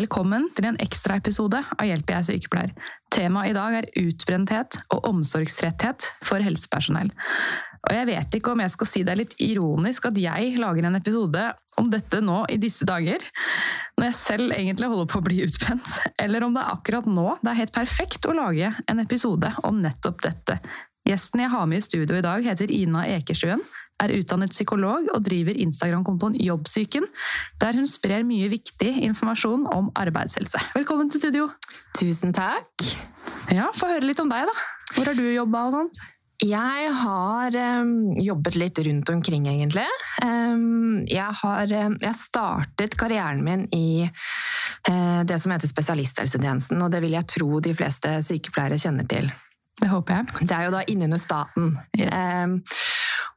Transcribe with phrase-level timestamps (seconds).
[0.00, 2.70] Velkommen til en ekstraepisode av Hjelp jeg sykepleier.
[3.12, 7.10] Temaet i dag er utbrenthet og omsorgsretthet for helsepersonell.
[7.84, 10.88] Og jeg vet ikke om jeg skal si det er litt ironisk at jeg lager
[10.88, 11.42] en episode
[11.80, 13.20] om dette nå i disse dager,
[13.98, 15.92] når jeg selv egentlig holder på å bli utbrent,
[16.24, 19.82] eller om det er akkurat nå det er helt perfekt å lage en episode om
[19.84, 20.62] nettopp dette.
[21.08, 23.62] Gjesten jeg har med i studio i dag, heter Ina Ekerstuen,
[24.00, 27.06] er utdannet psykolog og driver Instagram-kontoen Jobbsyken,
[27.60, 30.60] der hun sprer mye viktig informasjon om arbeidshelse.
[30.76, 31.48] Velkommen til studio!
[31.98, 32.86] Tusen takk.
[33.50, 34.56] Ja, Få høre litt om deg, da.
[34.94, 36.00] Hvor har du jobba og sånt?
[36.40, 39.84] Jeg har um, jobbet litt rundt omkring, egentlig.
[40.24, 46.88] Um, jeg har um, jeg startet karrieren min i uh, det som heter spesialisthelsetjenesten, og
[46.94, 49.28] det vil jeg tro de fleste sykepleiere kjenner til.
[49.80, 50.46] Det håper jeg.
[50.48, 51.74] Det er jo da innunder staten.
[51.96, 52.74] Yes.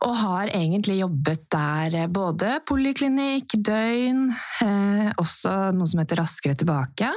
[0.04, 4.26] og har egentlig jobbet der både poliklinikk, døgn,
[4.66, 7.08] eh, også noe som heter Raskere tilbake.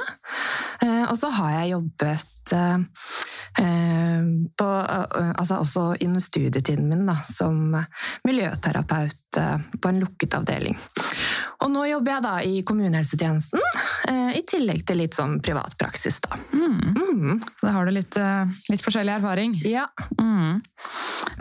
[0.79, 2.77] Eh, og så har jeg jobbet eh,
[3.55, 7.75] på, altså også under studietiden min da, som
[8.27, 9.39] miljøterapeut
[9.81, 10.77] på en lukket avdeling.
[11.63, 13.63] Og nå jobber jeg da i kommunehelsetjenesten,
[14.37, 16.37] i tillegg til litt sånn privatpraksis, da.
[16.53, 16.97] Mm.
[16.97, 17.37] Mm.
[17.61, 18.17] Da har du litt,
[18.71, 19.57] litt forskjellig erfaring.
[19.67, 19.87] Ja.
[20.21, 20.61] Mm.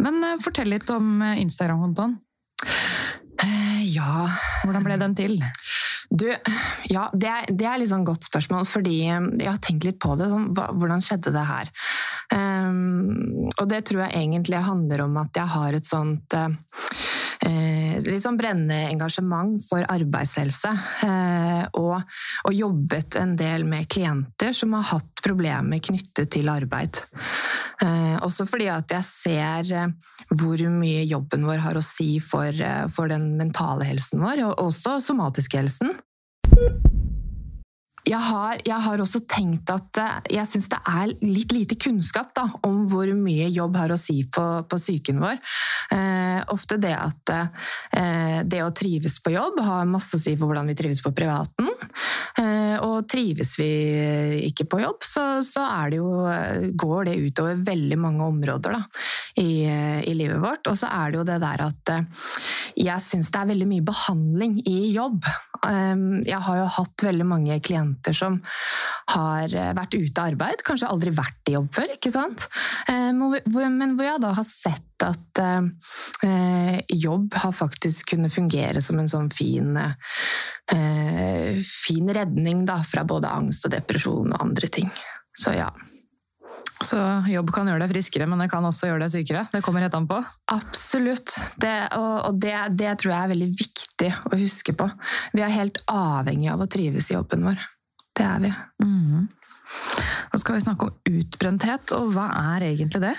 [0.03, 2.19] Men fortell litt om Instagram-kontoen.
[3.87, 4.27] Ja
[4.65, 5.37] Hvordan ble den til?
[6.17, 6.27] Du,
[6.89, 10.15] ja, det er, det er litt sånn godt spørsmål, fordi jeg har tenkt litt på
[10.19, 10.31] det.
[10.31, 11.73] Sånn, hvordan skjedde det her?
[12.33, 16.49] Um, og det tror jeg egentlig handler om at jeg har et sånt uh,
[18.07, 20.73] litt sånn brennende engasjement for arbeidshelse.
[21.77, 27.03] Og, og, jobbet en del med klienter som har hatt problemer knyttet til arbeid.
[28.25, 29.73] Også fordi at jeg ser
[30.33, 32.57] hvor mye jobben vår har å si for,
[32.95, 35.95] for den mentale helsen vår, og også somatiske helsen
[36.57, 37.16] Thank you.
[38.07, 42.31] Jeg har, jeg har, også tenkt at eh, jeg syns det er litt lite kunnskap
[42.37, 45.41] da, om hvor mye jobb har å si på, på psyken vår.
[45.95, 50.51] Eh, ofte det at eh, det å trives på jobb har masse å si for
[50.51, 51.71] hvordan vi trives på privaten.
[52.39, 53.71] Eh, og trives vi
[54.47, 56.11] ikke på jobb, så, så det jo,
[56.79, 58.83] går det utover veldig mange områder da,
[59.41, 60.71] i, i, livet vårt.
[60.71, 62.31] Og så er det jo det der at eh,
[62.87, 65.27] jeg syns det er veldig mye behandling i jobb.
[65.67, 65.95] Eh,
[66.27, 68.41] jeg har jo hatt veldig mange klienter jenter som
[69.15, 72.49] har eh, vært ute av arbeid, kanskje aldri vært i jobb før, ikke sant?
[72.89, 78.99] Eh, men hvor jeg da har sett at eh, jobb har faktisk kunnet fungere som
[78.99, 79.77] en sånn fin,
[81.69, 84.89] fin redning da, fra både angst og depresjon og andre ting.
[85.37, 85.69] Så ja.
[86.85, 86.99] Så
[87.31, 89.45] jobb kan gjøre deg friskere, men det kan også gjøre deg sykere?
[89.53, 90.19] Det kommer helt an på?
[90.53, 91.33] Absolutt.
[91.61, 94.89] Det, og det, det, tror jeg er veldig viktig å huske på.
[95.33, 97.65] Vi er helt avhengig av å trives i jobben vår.
[98.17, 98.53] Det er vi.
[98.83, 99.27] Mm.
[100.33, 103.17] Nå skal vi snakke om utbrenthet, og hva er egentlig det?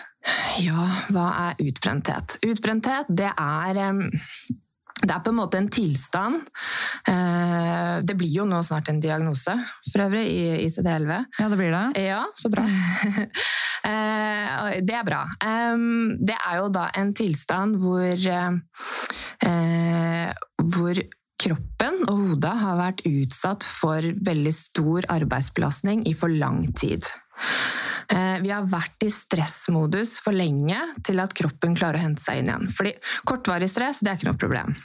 [0.63, 2.39] Ja, hva er utbrenthet?
[2.47, 3.83] Utbrenthet, det er
[4.97, 6.47] det er på en måte en tilstand.
[7.05, 9.53] Eh, det blir jo nå snart en diagnose,
[9.91, 11.27] for øvrig, i ICD-11.
[11.37, 12.01] Ja, det blir det?
[12.07, 12.25] Ja.
[12.35, 12.65] Så bra.
[13.87, 15.21] Eh, det er bra.
[15.39, 18.51] Det er jo da en tilstand hvor eh,
[20.73, 20.99] hvor
[21.41, 27.05] kroppen og hodet har vært utsatt for veldig stor arbeidsbelastning i for lang tid.
[28.07, 32.41] Eh, vi har vært i stressmodus for lenge til at kroppen klarer å hente seg
[32.41, 32.69] inn igjen.
[32.73, 32.93] Fordi
[33.27, 34.77] kortvarig stress det er ikke noe problem.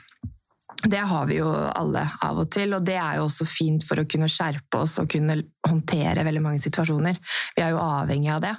[0.83, 4.01] Det har vi jo alle av og til, og det er jo også fint for
[4.03, 7.19] å kunne skjerpe oss og kunne håndtere veldig mange situasjoner.
[7.55, 8.53] Vi er jo avhengig av det.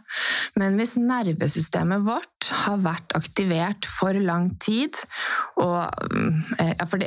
[0.60, 5.02] Men hvis nervesystemet vårt har vært aktivert for lang tid,
[5.60, 5.82] og
[6.60, 7.02] eh, ja, for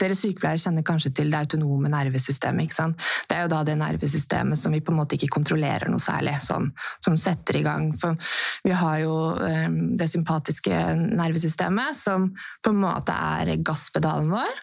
[0.00, 2.68] Dere sykepleiere kjenner kanskje til det autonome nervesystemet.
[2.68, 3.08] ikke sant?
[3.28, 6.36] Det er jo da det nervesystemet som vi på en måte ikke kontrollerer noe særlig,
[6.46, 6.70] sånn,
[7.04, 7.90] som setter i gang.
[8.00, 8.16] For
[8.64, 12.30] vi har jo um, det sympatiske nervesystemet, som
[12.64, 14.59] på en måte er gasspedalen vår.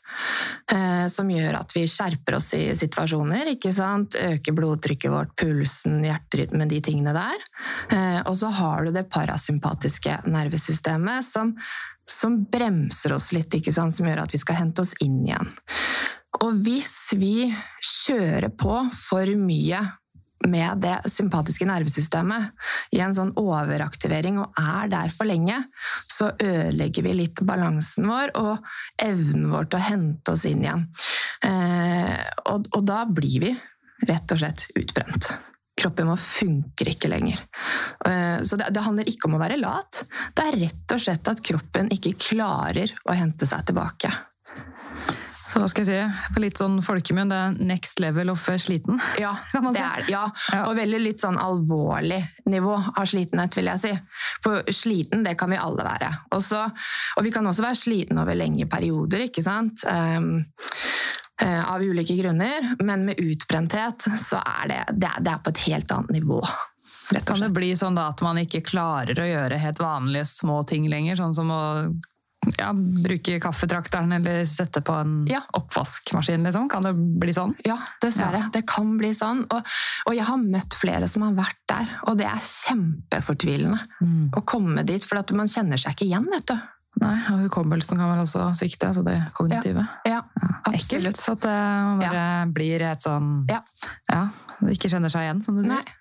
[0.71, 3.53] Eh, som gjør at vi skjerper oss i situasjoner.
[3.53, 4.17] ikke sant?
[4.19, 7.45] Øker blodtrykket vårt, pulsen, hjerterytmen, de tingene der.
[7.93, 11.55] Eh, og så har du det parasympatiske nervesystemet, som,
[12.07, 13.95] som bremser oss litt, ikke sant?
[13.95, 15.53] som gjør at vi skal hente oss inn igjen.
[16.43, 17.49] Og hvis vi
[17.81, 19.79] kjører på for mye
[20.45, 22.51] med det sympatiske nervesystemet
[22.95, 25.57] i en sånn overaktivering og er der for lenge,
[26.11, 28.69] så ødelegger vi litt balansen vår og
[29.01, 30.85] evnen vår til å hente oss inn igjen.
[31.47, 32.15] Eh,
[32.53, 33.53] og, og da blir vi
[34.07, 35.31] rett og slett utbrent.
[35.77, 37.41] Kroppen vår funker ikke lenger.
[38.05, 40.03] Eh, så det, det, handler ikke om å være lat.
[40.33, 44.13] Det er rett og slett at kroppen ikke klarer å hente seg tilbake.
[45.47, 48.99] Så hva skal jeg si, på litt sånn folkemunn, det er next level of sliten?
[49.23, 50.11] Ja, det er det.
[50.11, 50.25] Ja.
[50.65, 52.19] Og veldig litt sånn alvorlig
[52.51, 53.93] nivå av slitenhet, vil jeg si.
[54.43, 56.11] For sliten, det kan vi alle være.
[56.35, 56.63] Også,
[57.17, 59.85] og vi kan også være sliten over lenge perioder, ikke sant.
[59.87, 60.43] Um,
[61.37, 65.63] av ulike grunner, men med utbrenthet så er det, det er, det er på et
[65.67, 66.41] helt annet nivå.
[67.23, 70.89] Kan det bli sånn da at man ikke klarer å gjøre helt vanlige små ting
[70.91, 71.19] lenger?
[71.21, 71.61] Sånn som å
[72.57, 72.69] ja,
[73.03, 75.41] bruke kaffetrakteren eller sette på en ja.
[75.57, 76.45] oppvaskmaskin?
[76.47, 76.69] Liksom.
[76.71, 77.55] Kan det bli sånn?
[77.67, 78.45] Ja, dessverre.
[78.45, 78.53] Ja.
[78.53, 79.43] Det kan bli sånn.
[79.51, 84.25] Og, og, jeg har møtt flere som har vært der, og det er kjempefortvilende mm.
[84.37, 86.57] å komme dit, for at man kjenner seg ikke igjen, vet du.
[86.97, 89.83] Nei, og hukommelsen kan vel også svikte, altså det kognitive.
[90.07, 91.11] Ja, ja absolutt.
[91.11, 91.57] Ekkelt at det
[92.01, 93.61] bare blir et sånn Ja.
[94.09, 94.23] ja
[94.73, 95.93] ikke kjenner seg igjen, som du sier.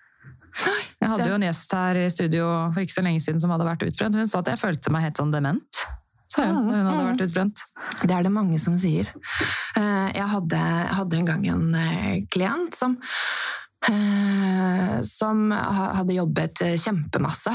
[0.57, 3.67] Jeg hadde jo en gjest her i studio for ikke så lenge siden som hadde
[3.67, 4.17] vært utbrent.
[4.17, 5.83] Hun sa at jeg følte meg helt sånn dement
[6.37, 7.63] sa hun hun hadde vært utbrent.
[8.03, 9.09] Det er det mange som sier.
[9.77, 10.59] Eh, jeg hadde,
[10.99, 12.97] hadde en gang en eh, klient som
[13.87, 17.51] eh, som hadde jobbet kjempemasse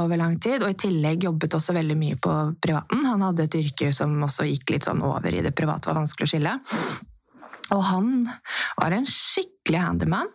[0.00, 2.32] over lang tid, og i tillegg jobbet også veldig mye på
[2.62, 3.04] privaten.
[3.06, 6.26] Han hadde et yrke som også gikk litt sånn over i det private, var vanskelig
[6.26, 6.54] å skille.
[7.74, 8.10] Og han
[8.80, 10.32] var en skikkelig handyman,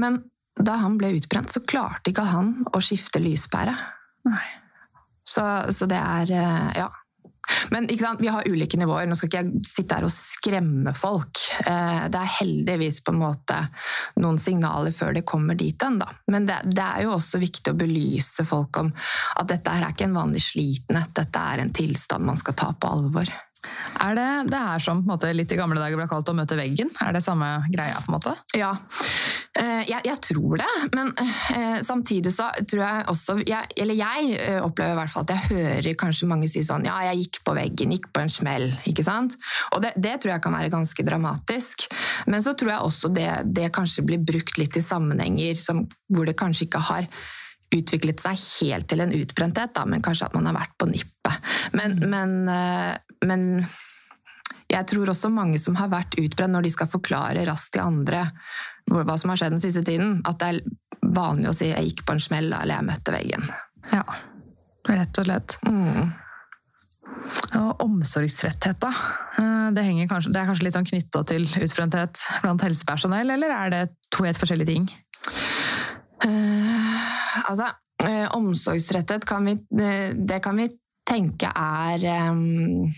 [0.00, 0.22] men
[0.56, 3.76] da han ble utbrent, så klarte ikke han å skifte lyspære.
[5.26, 5.44] Så,
[5.76, 6.32] så det er
[6.80, 6.88] Ja.
[7.70, 7.88] Men
[8.18, 9.06] vi har ulike nivåer.
[9.06, 11.42] Nå skal ikke jeg sitte her og skremme folk.
[11.62, 13.58] Eh, det er heldigvis på en måte
[14.22, 16.00] noen signaler før det kommer dit hen.
[16.32, 18.92] Men det, det, er jo også viktig å belyse folk om
[19.40, 21.14] at dette her er ikke en vanlig slitenhet.
[21.16, 23.30] Dette er en tilstand man skal ta på alvor.
[24.00, 26.90] Er det det her som måte, litt i gamle dager ble kalt å møte veggen?
[27.02, 27.98] Er det samme greia?
[28.04, 28.34] på en måte?
[28.56, 28.72] Ja,
[29.58, 30.68] eh, jeg, jeg tror det.
[30.94, 35.26] Men eh, samtidig så tror jeg også jeg, Eller jeg eh, opplever i hvert fall
[35.26, 38.32] at jeg hører kanskje mange si sånn Ja, jeg gikk på veggen, gikk på en
[38.32, 38.68] smell.
[38.88, 39.38] ikke sant?
[39.74, 41.88] Og det, det tror jeg kan være ganske dramatisk.
[42.30, 46.28] Men så tror jeg også det, det kanskje blir brukt litt i sammenhenger som, hvor
[46.28, 47.10] det kanskje ikke har
[47.74, 51.52] utviklet seg helt til en utbrenthet, da, men kanskje at man har vært på nippet.
[51.74, 52.08] Men, mm.
[52.12, 53.46] men, eh, men,
[54.70, 58.26] jeg tror også mange som har vært utbrent, når de skal forklare raskt til andre
[58.90, 60.60] hva som har skjedd den siste tiden, at det er
[61.16, 63.50] vanlig å si 'jeg gikk på en smell' eller 'jeg møtte veggen'.
[63.92, 64.04] Ja,
[64.88, 65.58] rett og slett.
[65.66, 66.12] Mm.
[67.58, 68.92] Og omsorgsretthet, da.
[69.38, 73.70] Eh, det, kanskje, det, er kanskje litt sånn knytta til utbrenthet blant helsepersonell, eller er
[73.70, 74.90] det to helt forskjellige ting?
[76.24, 76.65] Uh,
[77.50, 77.70] altså,
[78.04, 79.56] eh, omsorgsrettet kan vi,
[80.16, 80.70] det kan vi
[81.06, 82.02] tenke er
[82.32, 82.88] um,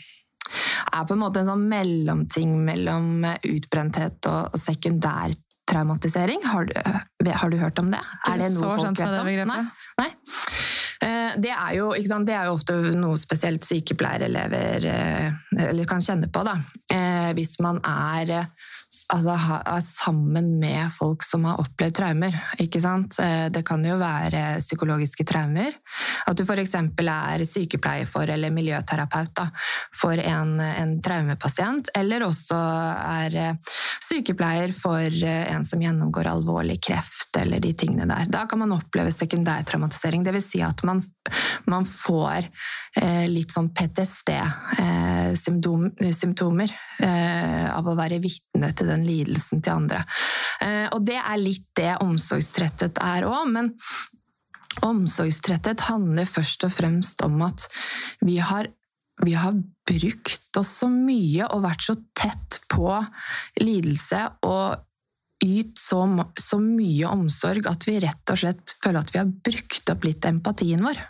[0.93, 5.37] er på en måte en sånn mellomting mellom utbrenthet og, og sekundær.
[5.69, 6.73] Har du,
[7.29, 8.01] har du, hørt om det?
[8.25, 9.51] Er det noe folk vet om?
[9.51, 9.59] Nei.
[10.01, 10.07] Nei.
[11.05, 14.89] Eh, det er, jo, det er jo ofte noe spesielt sykepleierelever
[15.91, 16.47] kan kjenne på.
[16.49, 16.57] Da.
[17.37, 18.49] Hvis man er
[19.15, 22.35] altså, er sammen med folk som har opplevd traumer.
[22.59, 23.19] ikke sant?
[23.23, 25.73] Eh, det kan jo være psykologiske traumer.
[26.27, 26.75] At du f.eks.
[26.75, 29.47] er sykepleier for, eller miljøterapeut da,
[29.95, 31.89] for en, en, traumepasient.
[31.99, 33.55] Eller også er eh,
[34.09, 38.25] sykepleier for eh, en som gjennomgår alvorlig kreft, eller de tingene der.
[38.33, 40.21] Da kan man oppleve sekundærtraumatisering.
[40.27, 40.47] Dvs.
[40.49, 40.99] Si at man,
[41.69, 42.43] man får
[42.97, 46.71] eh, litt sånn PTSD-symptomer
[47.05, 50.05] eh, av å være vitne til den lidelsen til andre.
[50.65, 53.73] Eh, og det er litt det omsorgstretthet er òg, men
[54.87, 57.67] omsorgstretthet handler først og fremst om at
[58.25, 58.71] vi har
[59.19, 59.57] vi har
[59.89, 62.93] brukt oss så mye og vært så tett på
[63.59, 64.85] lidelse og
[65.43, 66.05] yt så,
[66.39, 70.27] så, mye omsorg at vi rett og slett føler at vi har brukt opp litt
[70.31, 71.03] empatien vår.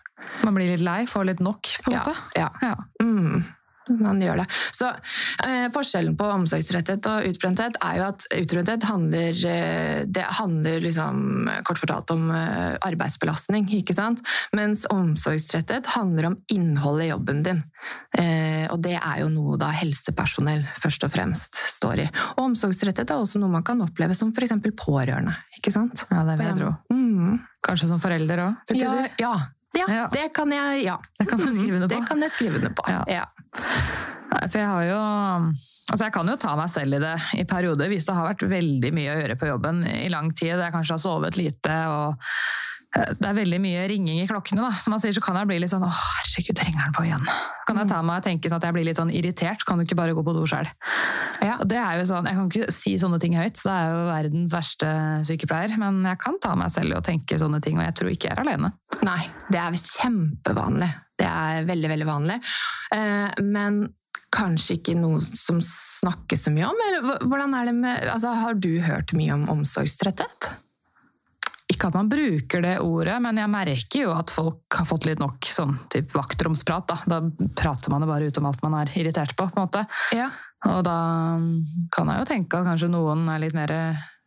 [0.44, 2.16] Man blir litt lei, får litt nok, på en måte?
[2.36, 2.48] Ja.
[2.64, 2.74] ja.
[3.04, 3.44] Mm
[3.88, 4.46] man gjør det.
[4.76, 4.90] Så
[5.46, 11.48] eh, Forskjellen på omsorgsrettet og utbrenthet er jo at utbrenthet handler, eh, det handler liksom,
[11.68, 14.22] kort fortalt om eh, arbeidsbelastning, ikke sant?
[14.56, 17.62] mens omsorgsrettet handler om innholdet i jobben din.
[18.18, 22.08] Eh, og det er jo noe da helsepersonell først og fremst står i.
[22.36, 24.56] Og omsorgsrettet er også noe man kan oppleve som f.eks.
[24.78, 25.36] pårørende.
[25.58, 26.06] ikke sant?
[26.10, 26.72] Ja, det vil jeg tro.
[26.92, 27.38] Mm.
[27.64, 28.74] Kanskje som forelder òg?
[28.78, 29.34] Ja, ja,
[29.76, 30.96] ja, det kan jeg ja.
[31.18, 31.94] Det kan skrive under på.
[31.94, 33.24] Det kan jeg skrive under på, ja.
[33.56, 35.02] For jeg har jo
[35.88, 38.42] Altså, jeg kan jo ta meg selv i det i perioder hvis det har vært
[38.44, 40.60] veldig mye å gjøre på jobben i lang tid.
[40.60, 42.26] Jeg kanskje har sovet lite og
[43.18, 44.62] det er veldig mye ringing i klokkene.
[44.64, 44.70] da.
[44.82, 47.26] Som man sier, så kan jeg bli litt sånn Å, herregud, ringer den på igjen?
[47.68, 49.64] Kan jeg ta meg og tenke sånn at jeg blir litt sånn irritert?
[49.68, 50.68] Kan du ikke bare gå på do sjøl?
[51.44, 51.58] Ja.
[51.68, 54.06] Det er jo sånn, Jeg kan ikke si sånne ting høyt, så det er jo
[54.08, 54.92] verdens verste
[55.28, 55.76] sykepleier.
[55.80, 58.36] Men jeg kan ta meg selv og tenke sånne ting, og jeg tror ikke jeg
[58.38, 58.72] er alene.
[59.06, 59.20] Nei,
[59.52, 60.90] det er kjempevanlig.
[61.18, 62.40] Det er veldig, veldig vanlig.
[62.94, 63.88] Eh, Men
[64.34, 66.80] kanskje ikke noe som snakkes så mye om?
[66.86, 70.50] Eller hvordan er det med, altså, har du hørt mye om omsorgstretthet?
[71.78, 75.20] Ikke at man bruker det ordet, men jeg merker jo at folk har fått litt
[75.22, 76.88] nok sånn typ vaktromsprat.
[76.90, 76.96] Da.
[77.06, 79.84] da prater man jo bare ut om alt man er irritert på, på en måte.
[80.16, 80.26] Ja.
[80.66, 80.98] Og da
[81.94, 83.70] kan jeg jo tenke at kanskje noen er litt mer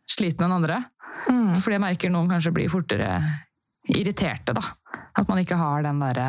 [0.08, 0.80] slitne enn andre.
[1.28, 1.52] Mm.
[1.60, 3.10] Fordi jeg merker noen kanskje blir fortere
[3.92, 4.64] irriterte, da.
[5.20, 6.28] At man ikke har den derre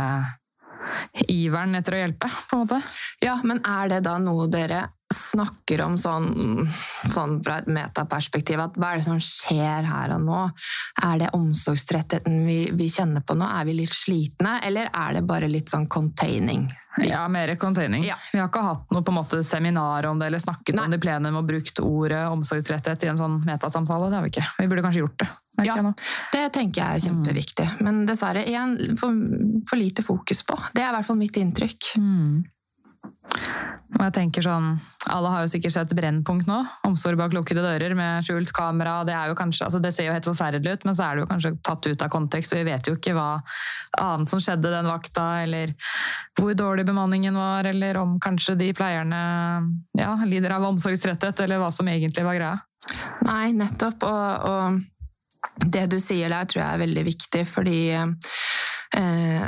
[1.32, 2.82] iveren etter å hjelpe, på en måte.
[3.24, 4.84] Ja, men er det da noe dere
[5.14, 6.68] snakker om sånn,
[7.10, 8.62] sånn fra et metaperspektiv?
[8.64, 10.44] At hva er det som skjer her og nå?
[11.08, 13.48] Er det omsorgstrettheten vi, vi kjenner på nå?
[13.48, 16.70] Er vi litt slitne, eller er det bare litt sånn containing?
[17.02, 18.04] Ja, mer containing.
[18.06, 18.16] Ja.
[18.34, 20.86] Vi har ikke hatt noe på en måte seminar om det, eller snakket Nei.
[20.86, 24.12] om det i plenum og brukt ordet omsorgstretthet i en sånn metasamtale.
[24.12, 24.46] Det har vi ikke.
[24.60, 25.30] Vi burde kanskje gjort det.
[25.66, 25.78] Ja.
[26.34, 27.68] Det tenker jeg er kjempeviktig.
[27.86, 29.18] Men dessverre, igjen, for,
[29.70, 30.58] for lite fokus på.
[30.74, 31.94] Det er i hvert fall mitt inntrykk.
[31.98, 32.44] Mm.
[33.94, 34.74] Og jeg tenker sånn,
[35.14, 36.58] Alle har jo sikkert sett Brennpunkt nå.
[36.88, 39.02] Omsorg bak lukkede dører med skjult kamera.
[39.08, 41.52] Det, kanskje, altså det ser jo helt forferdelig ut, men så er det jo kanskje
[41.66, 43.28] tatt ut av kontekst, og vi vet jo ikke hva
[44.02, 45.76] annet som skjedde den vakta, eller
[46.40, 49.22] hvor dårlig bemanningen var, eller om kanskje de pleierne
[50.00, 52.56] ja, lider av omsorgstretthet, eller hva som egentlig var greia.
[53.28, 54.08] Nei, nettopp.
[54.08, 57.80] Og, og det du sier der, tror jeg er veldig viktig, fordi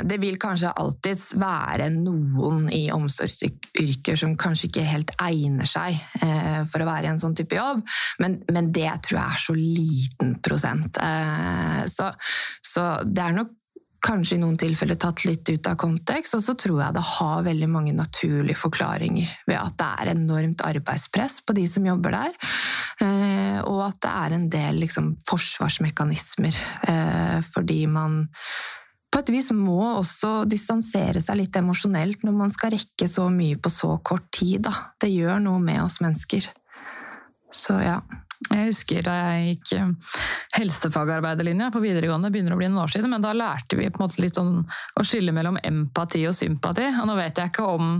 [0.06, 6.62] det vil kanskje alltids være noen i omsorgsyrker som kanskje ikke helt egner seg eh,
[6.70, 7.84] for å være i en sånn type jobb,
[8.22, 10.98] men, men det tror jeg er så liten prosent.
[11.02, 12.10] Eh, så,
[12.64, 13.54] så det er nok
[14.06, 17.46] kanskje i noen tilfeller tatt litt ut av kontekst, og så tror jeg det har
[17.46, 22.36] veldig mange naturlige forklaringer ved at det er enormt arbeidspress på de som jobber der,
[23.02, 26.62] eh, og at det er en del liksom, forsvarsmekanismer,
[26.92, 28.24] eh, fordi man
[29.12, 33.58] på et vis må også distansere seg litt emosjonelt når man skal rekke så mye
[33.58, 34.66] på så kort tid.
[34.66, 34.92] Da.
[35.00, 36.48] Det gjør noe med oss mennesker.
[37.54, 38.00] Så ja.
[38.46, 40.18] Jeg husker da jeg gikk eh,
[40.60, 44.04] helsefagarbeiderlinja på videregående, begynner å bli noen år siden, men da lærte vi på en
[44.04, 46.86] måte litt sånn å skille mellom empati og sympati.
[47.00, 47.98] Og nå vet jeg ikke om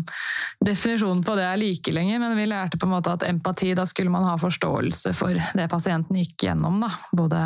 [0.65, 3.89] definisjonen på det er like lenger, men vi lærte på en måte at empati, da
[3.91, 6.93] skulle man ha forståelse for det pasienten gikk gjennom, da.
[7.17, 7.43] Både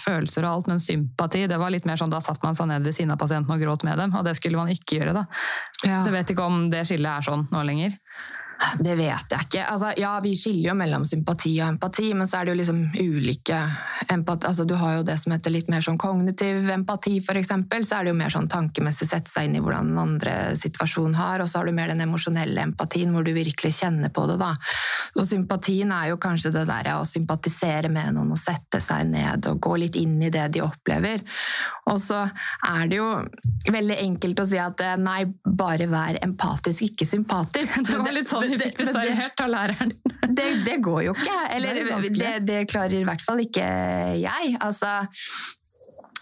[0.00, 2.88] følelser og alt, men sympati, det var litt mer sånn da satt man seg ned
[2.88, 5.26] ved siden av pasienten og gråt med dem, og det skulle man ikke gjøre, da.
[5.84, 6.00] Ja.
[6.00, 7.98] Så jeg vet ikke om det skillet er sånn nå lenger.
[8.80, 9.62] Det vet jeg ikke.
[9.72, 12.80] Altså, ja, vi skiller jo mellom sympati og empati, men så er det jo liksom
[13.00, 13.60] ulike
[14.12, 14.48] empati.
[14.50, 17.86] Altså, du har jo det som heter litt mer sånn kognitiv empati, eksempel.
[17.88, 21.16] Så er det jo mer sånn tankemessig sette seg inn i hvordan den andre situasjonen
[21.16, 24.36] har, og så har du mer den emosjonelle empatien hvor du virkelig kjenner på det,
[24.42, 24.52] da.
[25.16, 29.48] Og sympatien er jo kanskje det der å sympatisere med noen og sette seg ned
[29.48, 31.24] og gå litt inn i det de opplever.
[31.90, 32.22] Og så
[32.68, 33.08] er det jo
[33.70, 37.80] veldig enkelt å si at eh, nei, bare vær empatisk, ikke sympatisk.
[37.86, 39.94] Det var litt sånn vi fikk det servert av læreren.
[40.38, 41.38] det, det går jo ikke.
[41.56, 43.64] Eller Det det, det, klarer i hvert fall ikke
[44.20, 44.54] jeg.
[44.62, 45.00] Altså,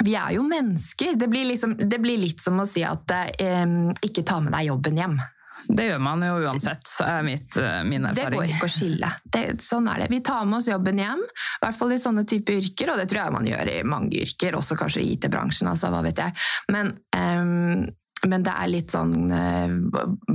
[0.05, 1.17] vi er jo mennesker.
[1.21, 3.67] Det blir, liksom, det blir litt som å si at eh,
[4.07, 5.19] ikke ta med deg jobben hjem.
[5.67, 8.17] Det gjør man jo uansett, er mitt, min erfaring.
[8.17, 9.13] Det går ikke å skille.
[9.25, 10.11] Det, sånn er det.
[10.13, 13.09] Vi tar med oss jobben hjem, i hvert fall i sånne type yrker, og det
[13.11, 16.37] tror jeg man gjør i mange yrker, også kanskje i IT-bransjen, altså, hva vet jeg.
[16.75, 17.89] Men, um,
[18.29, 19.75] men det er litt sånn eh,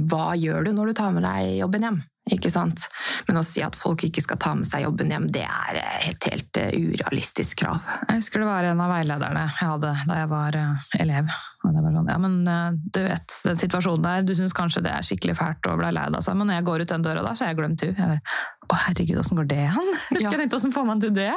[0.08, 1.98] Hva gjør du når du tar med deg jobben hjem?
[2.32, 2.86] Ikke sant?
[3.28, 6.06] Men å si at folk ikke skal ta med seg jobben hjem, det er eh,
[6.14, 7.82] et helt eh, urealistisk krav.
[8.08, 11.34] Jeg husker det var en av veilederne jeg hadde da jeg var eh, elev.
[11.64, 14.86] Og det var sånn, ja, men eh, du vet, den situasjonen der, du syns kanskje
[14.86, 17.26] det er skikkelig fælt og ble lei deg, men når jeg går ut den døra
[17.28, 18.00] da, så har jeg glemt henne.
[18.00, 18.40] Jeg bare,
[18.72, 19.92] å herregud, åssen går det an?
[20.14, 21.32] Husker jeg tenkte, åssen får man til det?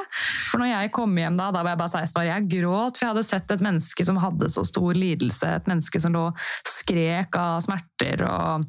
[0.53, 3.07] For når jeg kom hjem da, da var jeg bare 16 år, jeg gråt, for
[3.07, 6.25] jeg hadde sett et menneske som hadde så stor lidelse, et menneske som lå
[6.71, 8.67] skrek av smerter og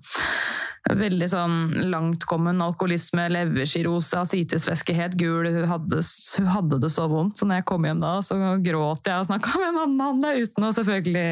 [0.87, 1.55] Veldig sånn
[1.91, 5.49] langtkommen alkoholisme, leverskirose, asitisveskehet, gul.
[5.51, 5.99] Hun hadde,
[6.37, 7.39] hun hadde det så vondt.
[7.39, 10.33] Så når jeg kom hjem da, så gråt jeg og snakka med mamma om det,
[10.47, 11.27] uten å selvfølgelig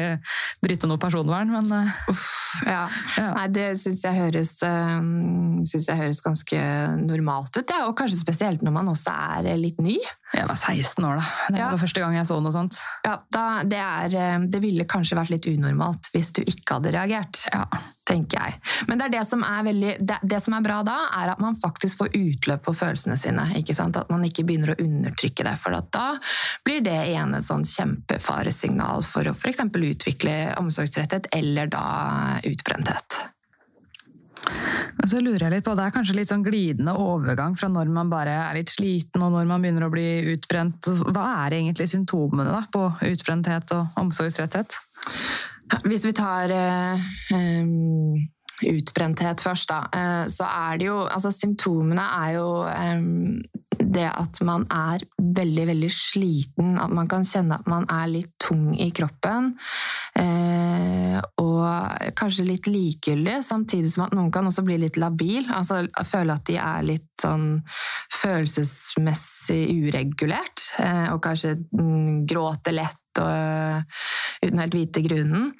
[0.64, 1.54] bryte noe personvern.
[1.54, 2.28] Men eh, Uff,
[2.66, 2.84] ja.
[3.16, 3.30] Ja.
[3.38, 5.00] Nei, det syns jeg, høres, eh,
[5.72, 6.62] synes jeg høres ganske
[7.00, 7.64] normalt ut.
[7.64, 9.96] Ja, og kanskje spesielt når man også er litt ny.
[10.36, 11.26] Jeg var 16 år, da.
[11.54, 11.70] Det Ja.
[11.70, 12.76] var første gang jeg så noe sånt.
[13.06, 16.92] Ja, da, det, er, eh, det ville kanskje vært litt unormalt hvis du ikke hadde
[16.92, 17.64] reagert, Ja.
[18.06, 18.60] tenker jeg.
[18.88, 21.56] Men det, er det, som er veldig, det, som er bra da, er at man
[21.56, 23.46] faktisk får utløp for følelsene sine.
[23.96, 26.18] At man ikke begynner å undertrykke det, for at da
[26.64, 29.58] blir det igjen et sånn kjempefaresignal for å f.eks.
[29.72, 33.22] utvikle omsorgsrettet eller da utbrenthet.
[34.96, 37.90] Men så lurer jeg litt på, Det er kanskje litt sånn glidende overgang fra når
[37.92, 40.90] man bare er litt sliten og når man begynner å bli utbrent.
[41.10, 44.78] Hva er egentlig symptomene da, på utbrenthet og omsorgsretthet?
[45.86, 48.26] Hvis vi tar eh, em,
[48.64, 53.42] utbrenthet først, da, eh, så er det jo Altså, symptomene er jo um,
[53.96, 55.04] det at man er
[55.36, 59.52] veldig, veldig sliten, at man kan kjenne at man er litt tung i kroppen.
[60.18, 65.48] Eh, og kanskje litt likegyldig, samtidig som at noen kan også bli litt labil.
[65.52, 67.48] Altså føle at de er litt sånn
[68.14, 73.80] følelsesmessig uregulert, eh, og kanskje mm, gråter lett og øh,
[74.44, 75.52] uten helt vite grunnen.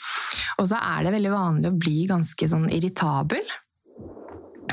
[0.61, 3.45] Og så er det veldig vanlig å bli ganske sånn irritabel.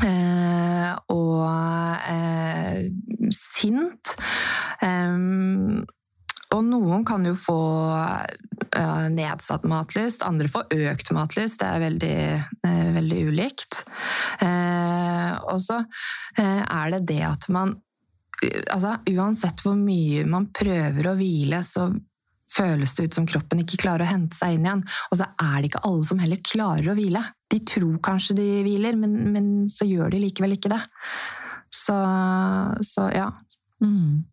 [0.04, 1.44] Eh, og
[2.10, 2.88] eh,
[3.34, 4.16] sint.
[4.84, 5.84] Um,
[6.54, 7.60] og noen kan jo få
[7.98, 11.62] uh, nedsatt matlyst, andre får økt matlyst.
[11.62, 12.18] Det er veldig,
[12.68, 13.82] uh, veldig ulikt.
[14.42, 15.82] Uh, og så
[16.38, 17.76] er det det at man
[18.74, 21.88] altså, Uansett hvor mye man prøver å hvile, så
[22.54, 24.84] føles det ut som kroppen ikke klarer å hente seg inn igjen.
[25.12, 27.24] Og så er det ikke alle som heller klarer å hvile.
[27.54, 30.82] De tror kanskje de hviler, men, men så gjør de likevel ikke det.
[31.74, 31.96] Så,
[32.86, 33.32] så ja.
[33.84, 34.24] Mm.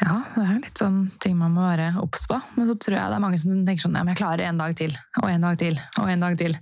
[0.00, 2.38] Ja, det er litt sånn ting man må være obs på.
[2.56, 4.60] Men så tror jeg det er mange som tenker sånn ja, men jeg klarer en
[4.60, 6.56] dag til, og en dag til, og en dag til.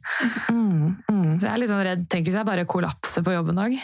[0.51, 1.31] Mm, mm.
[1.39, 2.05] Så jeg er litt sånn redd.
[2.11, 3.79] Tenk hvis jeg bare kollapser på jobb en dag.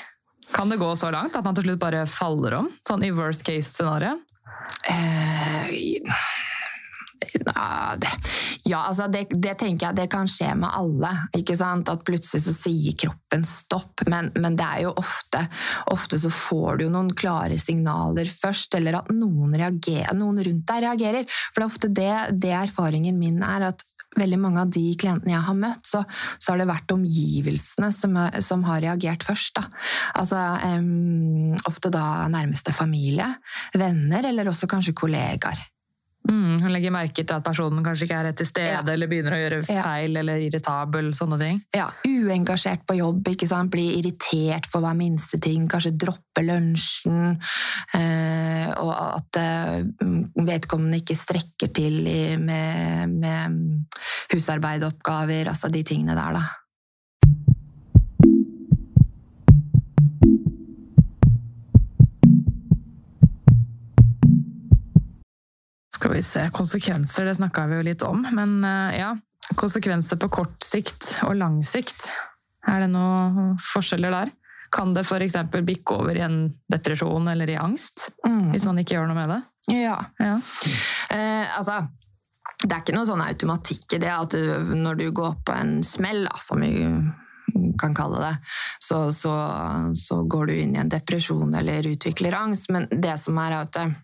[0.54, 2.71] Kan det gå så langt at man til slutt bare faller om?
[2.87, 4.18] Sånn i worst case-scenario?
[4.88, 5.70] Eh,
[8.64, 11.11] ja, altså det, det tenker jeg det kan skje med alle.
[11.37, 11.90] ikke sant?
[11.92, 14.04] At plutselig så sier kroppen stopp.
[14.11, 15.44] Men, men det er jo ofte
[15.92, 20.84] Ofte så får du noen klare signaler først, eller at noen, reagerer, noen rundt deg
[20.87, 21.28] reagerer.
[21.52, 22.14] For det er ofte det,
[22.45, 23.69] det erfaringen min er.
[23.73, 23.84] at
[24.19, 26.05] veldig mange av de klientene jeg har møtt, så,
[26.39, 29.59] så har det vært omgivelsene som, som har reagert først.
[29.59, 29.69] Da.
[30.21, 30.41] Altså,
[30.79, 33.29] um, ofte da nærmeste familie,
[33.75, 35.63] venner, eller også kanskje kollegaer.
[36.25, 38.80] Mm, hun legger merke til at personen kanskje ikke er rett til stede, Ja.
[38.95, 39.82] eller begynner å gjøre Ja.
[39.82, 41.60] feil eller irritabel, sånne ting.
[41.75, 43.71] Ja, Uengasjert på jobb, ikke sant?
[43.71, 47.39] blir irritert for hver minste ting, kanskje droppe lunsjen,
[47.93, 49.82] eh, og at eh,
[50.41, 53.84] vedkommende ikke strekker til i, med, med
[54.32, 56.49] husarbeidoppgaver, altså de tingene der, da.
[66.04, 68.26] Skal vi se, konsekvenser, det snakka vi jo litt om.
[68.36, 69.14] Men eh, ja,
[69.56, 72.10] konsekvenser på kort sikt og lang sikt.
[72.69, 74.34] Er det noen forskjeller der?
[74.75, 75.38] Kan det f.eks.
[75.64, 76.36] bikke over i en
[76.69, 78.52] depresjon eller i angst, Mm.
[78.52, 79.40] hvis man ikke gjør noe med det?
[79.80, 79.97] Ja.
[80.21, 80.36] Ja.
[81.08, 81.80] Eh, altså,
[82.60, 85.78] det er ikke noe sånn automatikk i det at du, når du går på en
[85.88, 86.75] smell, som vi
[87.80, 88.34] kan kalle det,
[88.82, 89.32] så, så,
[89.97, 92.69] så går du inn i en depresjon eller utvikler angst.
[92.75, 94.02] Men det som er at eh,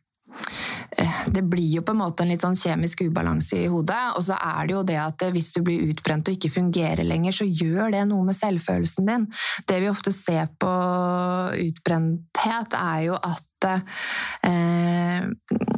[1.30, 4.00] det blir jo på en måte en litt sånn kjemisk ubalanse i hodet.
[4.18, 7.36] Og så er det jo det at hvis du blir utbrent og ikke fungerer lenger,
[7.40, 9.28] så gjør det noe med selvfølelsen din.
[9.68, 10.72] Det vi ofte ser på
[11.66, 15.28] utbrenthet, er jo at eh,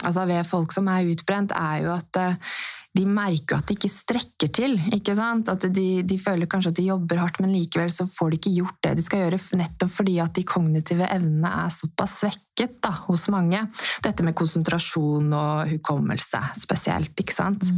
[0.02, 2.54] altså ved folk som er utbrent, er jo at eh,
[2.92, 4.74] de merker jo at de ikke strekker til.
[4.92, 5.48] ikke sant?
[5.48, 8.54] At de, de føler kanskje at de jobber hardt, men likevel så får de ikke
[8.58, 12.92] gjort det de skal gjøre, nettopp fordi at de kognitive evnene er såpass svekket da,
[13.06, 13.62] hos mange.
[14.04, 17.70] Dette med konsentrasjon og hukommelse spesielt, ikke sant?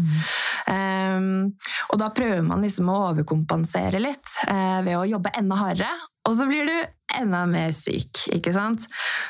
[0.70, 1.55] Ehm,
[1.92, 5.94] og da prøver man liksom å overkompensere litt uh, ved å jobbe enda hardere,
[6.27, 6.77] og så blir du
[7.20, 8.88] enda mer syk, ikke sant?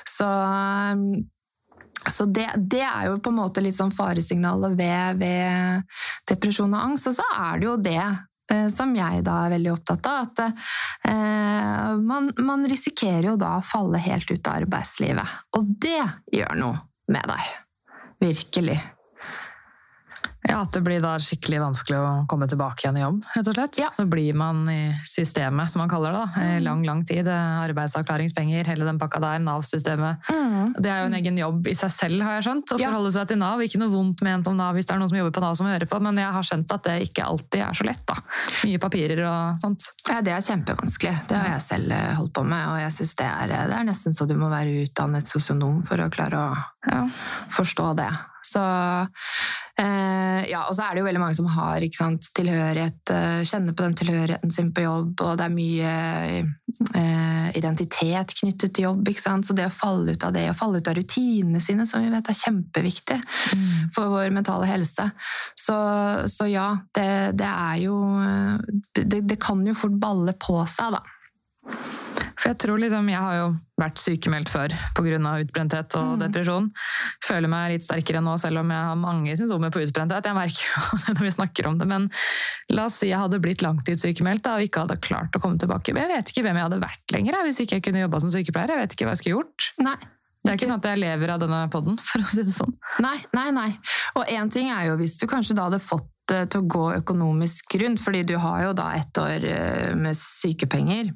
[0.09, 1.25] Så ehm,
[2.11, 5.99] så det, det er jo på en måte litt sånn faresignalet ved, ved
[6.31, 7.11] depresjon og angst.
[7.11, 10.45] Og så er det jo det eh, som jeg da er veldig opptatt av, at
[11.11, 15.39] eh, man, man risikerer jo da å falle helt ut av arbeidslivet.
[15.59, 16.03] Og det
[16.35, 17.55] gjør noe med deg.
[18.25, 18.81] Virkelig.
[20.47, 23.55] Ja, At det blir da skikkelig vanskelig å komme tilbake igjen i jobb, rett og
[23.57, 23.79] slett.
[23.81, 23.89] Ja.
[23.97, 27.27] Så blir man i systemet, som man kaller det, da, i lang, lang tid.
[27.29, 30.21] Arbeidsavklaringspenger, hele den pakka der, Nav-systemet.
[30.79, 32.91] Det er jo en egen jobb i seg selv, har jeg skjønt, å Ja.
[32.91, 33.61] forholde seg til Nav.
[33.65, 35.67] Ikke noe vondt ment om Nav hvis det er noen som jobber på Nav som
[35.67, 38.15] hører på, men jeg har skjønt at det ikke alltid er så lett, da.
[38.65, 39.89] Mye papirer og sånt.
[40.09, 41.15] Ja, det er kjempevanskelig.
[41.29, 43.85] Det har jeg selv eh, holdt på med, og jeg synes det er, det er
[43.89, 46.55] nesten så du må være utdannet sosionom for å klare å
[46.85, 47.09] Ja.
[47.51, 48.11] forstå det.
[48.45, 48.63] Så,
[49.81, 53.75] eh, ja, og så er det jo veldig mange som har sant, tilhørighet, eh, kjenner
[53.77, 55.95] på den tilhørigheten sin på jobb, og det er mye
[56.95, 60.91] eh, identitet knyttet til jobb, så det å falle ut av det, og falle ut
[60.91, 63.21] av rutinene sine, som vi vet er kjempeviktig
[63.95, 65.09] for vår mentale helse.
[65.57, 65.77] Så,
[66.29, 70.99] så ja, det, det er jo eh, det, det kan jo fort balle på seg,
[70.99, 71.14] da.
[71.65, 73.45] For jeg tror liksom, jeg har jo
[73.81, 75.19] vært sykemeldt før pga.
[75.45, 76.21] utbrenthet og Mm.
[76.21, 76.67] depresjon.
[77.25, 80.25] Føler meg litt sterkere nå, selv om jeg har mange symptomer på utbrenthet.
[80.29, 82.11] Jeg merker jo det når vi snakker om det, men
[82.71, 85.95] la oss si jeg hadde blitt langtidssykemeldt og ikke hadde klart å komme tilbake.
[85.97, 88.69] Jeg vet ikke hvem jeg hadde vært lenger hvis ikke jeg kunne jobba som sykepleier.
[88.77, 89.71] Jeg vet ikke hva jeg skulle gjort.
[89.83, 89.97] Nei.
[90.45, 92.75] Det er ikke sånn at jeg lever av denne poden, for å si det sånn.
[93.01, 93.71] Nei, nei, nei.
[94.21, 97.77] Og én ting er jo hvis du kanskje da hadde fått til å gå økonomisk
[97.83, 101.13] rundt, fordi du har jo da ett år eh, med sykepenger.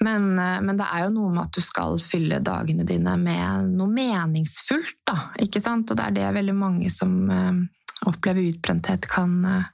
[0.00, 3.74] Men, eh, men det er jo noe med at du skal fylle dagene dine med
[3.76, 5.18] noe meningsfullt, da.
[5.44, 5.90] Ikke sant?
[5.92, 7.60] Og det er det veldig mange som eh,
[8.08, 9.68] opplever utbrenthet, kan, eh,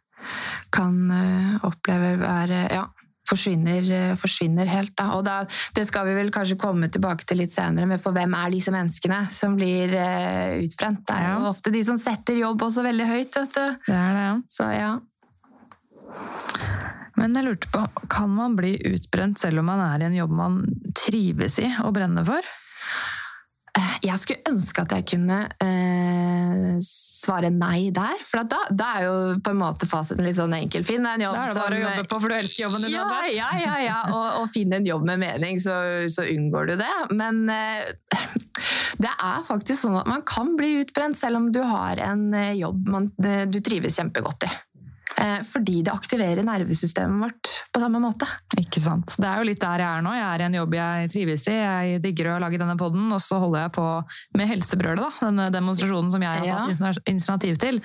[0.75, 2.87] kan eh, oppleve være Ja.
[3.27, 4.95] Forsvinner, eh, forsvinner helt.
[4.99, 5.11] Da.
[5.19, 5.41] Og da,
[5.77, 8.75] det skal vi vel kanskje komme tilbake til litt senere, men for hvem er disse
[8.75, 11.03] menneskene som blir uh, utbrent?
[11.09, 13.67] Det er jo ofte de som setter jobb også veldig høyt, vet du.
[13.89, 14.37] Det er det, ja.
[14.59, 14.93] Så ja.
[17.17, 20.35] Men jeg lurte på, kan man bli utbrent selv om man er i en jobb
[20.37, 20.61] man
[20.97, 22.55] trives i og brenner for?
[24.05, 29.07] Jeg skulle ønske at jeg kunne eh, svare nei der, for at da, da er
[29.07, 30.85] jo på en måte fasiten litt sånn enkel.
[30.87, 32.87] Finn deg en jobb Da er det bare å jobbe på, for du elsker jobben
[32.87, 33.35] din ja, uansett.
[33.37, 33.99] ja, ja, ja.
[34.15, 35.77] Og, og finne en jobb med mening, så,
[36.13, 36.93] så unngår du det.
[37.17, 38.25] Men eh,
[39.03, 42.55] det er faktisk sånn at man kan bli utbrent selv om du har en eh,
[42.61, 44.53] jobb man, eh, du trives kjempegodt i.
[45.17, 48.29] Eh, fordi det aktiverer nervesystemet vårt på samme måte.
[48.61, 49.15] Ikke sant.
[49.17, 50.13] Det er jo litt der jeg er nå.
[50.13, 51.55] Jeg er i en jobb jeg trives i.
[51.57, 53.87] Jeg digger å lage denne podden, og så holder jeg på
[54.37, 55.29] med Helsebrølet, da.
[55.31, 57.81] Denne demonstrasjonen som jeg har tatt initiativ- til.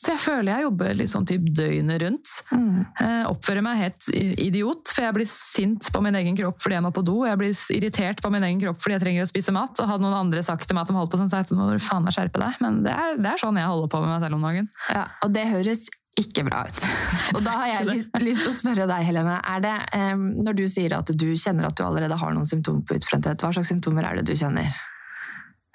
[0.00, 2.32] Så jeg føler jeg jobber litt sånn typ døgnet rundt.
[2.54, 2.80] Mm.
[3.28, 6.92] oppfører meg helt idiot, for jeg blir sint på min egen kropp fordi jeg må
[6.94, 7.16] på do.
[7.28, 9.76] Jeg blir irritert på min egen kropp fordi jeg trenger å spise mat.
[9.80, 11.68] Og hadde noen andre sagt til meg at de holdt på sånn, så jeg må
[11.70, 12.56] du faen meg skjerpe deg.
[12.64, 14.70] Men det er, det er sånn jeg holder på med meg selv om dagen.
[14.92, 15.88] Ja, og det høres
[16.20, 16.80] ikke bra ut.
[17.36, 19.36] Og da har jeg lyst, lyst til å spørre deg, Helene.
[19.42, 19.76] Er det,
[20.14, 23.40] um, når du sier at du kjenner at du allerede har noen symptomer på utbrenthet,
[23.42, 24.74] hva slags symptomer er det du kjenner?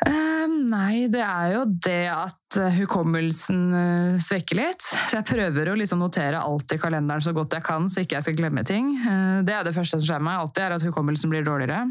[0.07, 4.85] Um, nei, det er jo det at eh, hukommelsen uh, svekker litt.
[4.85, 8.15] Så jeg prøver å liksom notere alt i kalenderen så godt jeg kan, så ikke
[8.15, 8.93] jeg skal glemme ting.
[9.03, 11.89] Uh, det er det første som skjer meg, alltid er at hukommelsen blir dårligere.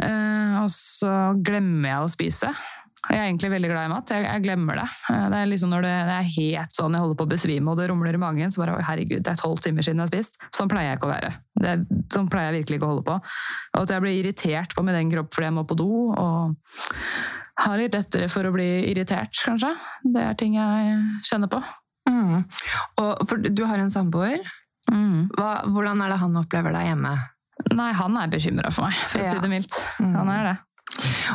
[0.00, 1.12] Uh, og så
[1.44, 2.54] glemmer jeg å spise.
[2.98, 4.10] Jeg er egentlig veldig glad i mat.
[4.10, 4.86] Jeg, jeg glemmer det.
[5.12, 7.72] Eh, Det er liksom når det, det er helt sånn jeg holder på å besvime
[7.72, 10.08] og det rumler i magen, så bare å herregud, det er tolv timer siden jeg
[10.08, 10.38] har spist.
[10.56, 11.32] Sånn pleier jeg ikke å være.
[11.62, 11.74] Det,
[12.14, 13.18] sånn pleier jeg virkelig ikke å holde på.
[13.76, 15.90] Og at jeg blir irritert på min egen kropp fordi jeg må på do.
[16.18, 16.56] og
[17.58, 19.72] har litt lettere for å bli irritert, kanskje.
[20.06, 21.58] Det er ting jeg kjenner på.
[22.08, 22.44] Mm.
[23.02, 24.44] Og, for du har en samboer.
[25.34, 27.16] Hva, hvordan er det han opplever deg hjemme?
[27.74, 29.74] Nei, han er bekymra for meg, for å si det mildt.
[29.98, 30.14] Mm.
[30.14, 30.54] Han er det.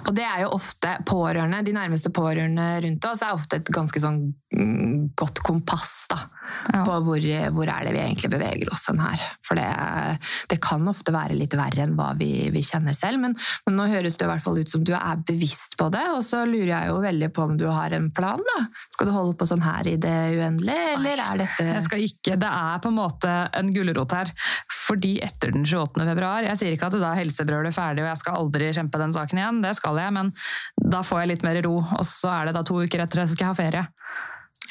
[0.04, 4.02] Og det er jo ofte pårørende, de nærmeste pårørende rundt oss, er ofte et ganske
[4.04, 4.20] sånn
[4.56, 6.26] mm, godt kompass da,
[6.72, 6.84] Ja.
[6.88, 9.22] på hvor, hvor er det vi egentlig beveger oss hen her.
[9.44, 9.68] For det,
[10.52, 13.36] det kan ofte være litt verre enn hva vi, vi kjenner selv, men,
[13.66, 16.24] men nå høres det i hvert fall ut som du er bevisst på det, og
[16.26, 18.60] så lurer jeg jo veldig på om du har en plan da.
[18.96, 21.68] Skal du holde på sånn her i det uendelige, eller er dette...
[21.74, 24.32] Jeg skal ikke, Det er på en måte en gulrot her.
[24.86, 26.04] Fordi etter den 28.
[26.08, 29.16] februar Jeg sier ikke at da er helsebrølet ferdig og jeg skal aldri kjempe den
[29.16, 30.32] saken igjen, det skal jeg, men
[30.80, 31.80] da får jeg litt mer ro.
[31.82, 33.86] Og så er det da to uker etter det, så skal jeg ha ferie.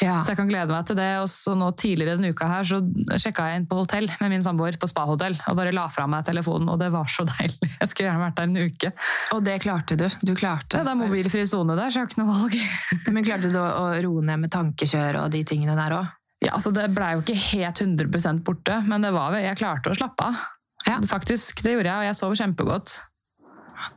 [0.01, 0.17] Ja.
[0.25, 1.09] Så jeg kan glede meg til det.
[1.23, 2.81] Og så nå tidligere denne uka her, så
[3.21, 6.25] sjekka jeg inn på hotell med min samboer, på spahotell, og bare la fra meg
[6.27, 7.71] telefonen, og det var så deilig.
[7.75, 8.95] Jeg skulle gjerne vært der en uke.
[9.37, 10.07] Og det klarte du.
[10.23, 10.81] Du klarte.
[10.81, 12.59] Det er mobilfri sone der, så jeg har ikke noe valg.
[13.15, 16.19] Men klarte du å, roe ned med tankekjør og de tingene der også?
[16.43, 19.95] Ja, altså Det blei jo ikke helt 100% borte, men det var, jeg klarte å
[19.95, 20.41] slappe av.
[20.89, 20.97] Ja.
[21.07, 22.97] Faktisk, det gjorde jeg, og jeg sov kjempegodt.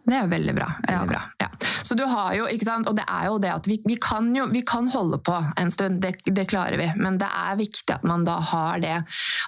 [0.06, 0.68] Det er veldig bra.
[0.88, 1.06] veldig Ja.
[1.06, 1.22] bra.
[1.42, 1.48] Ja.
[1.84, 4.28] Så du har jo, ikke sant, og det er jo det at vi, vi, kan
[4.36, 7.94] jo vi kan holde på en stund, det, det klarer vi, men det er viktig
[7.96, 8.96] at man da har det,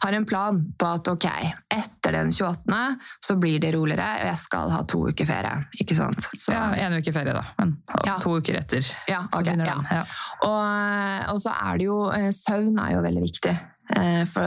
[0.04, 1.26] har en plan på at ok,
[1.73, 2.97] etter den 28.
[3.26, 6.28] så blir det roligere, og jeg skal ha to uker ferie, ikke sant?
[6.38, 7.43] Så, Ja, en uke ferie, da.
[7.60, 8.17] Men Ja.
[8.23, 8.86] to uker etter.
[9.10, 9.76] Ja, så ok, begynner ja.
[9.76, 9.88] den.
[9.91, 10.04] Ja.
[10.47, 13.58] Og, og så er det jo, eh, søvn er jo veldig viktig.
[13.97, 14.43] Eh, For,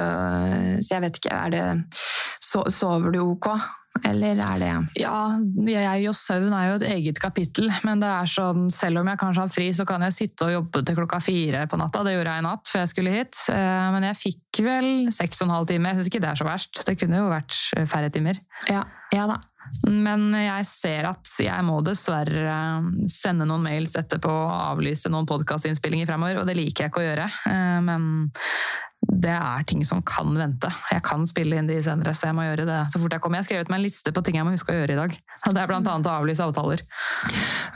[0.84, 1.66] så jeg vet ikke, er det,
[2.40, 3.48] sover du ok?
[4.08, 5.16] Eller er det Ja,
[5.66, 9.20] jeg og søvn er jo et eget kapittel, men det er sånn, selv om jeg
[9.20, 12.04] kanskje har fri, så kan jeg sitte og jobbe til klokka fire på natta.
[12.06, 13.42] Det gjorde jeg i natt før jeg skulle hit.
[13.52, 15.90] Eh, Men jeg fikk vel seks og en halv time.
[15.90, 16.82] Jeg syns ikke det er så verst.
[16.86, 18.40] Det kunne jo vært eh, færre timer.
[18.70, 18.84] Ja,
[19.14, 19.40] ja da.
[19.86, 22.54] Men jeg ser at jeg må dessverre
[23.10, 27.06] sende noen mails etterpå og avlyse noen podkastinnspillinger fremover, og det liker jeg ikke å
[27.06, 27.28] gjøre.
[27.52, 28.08] Eh, Men
[29.00, 30.68] det er ting som kan vente.
[30.92, 33.40] Jeg kan spille inn de senere, så jeg må gjøre det så fort jeg kommer.
[33.40, 35.14] Jeg har skrevet meg en liste på ting jeg må huske å gjøre i dag.
[35.48, 36.84] Og det er annet å avlyse avtaler.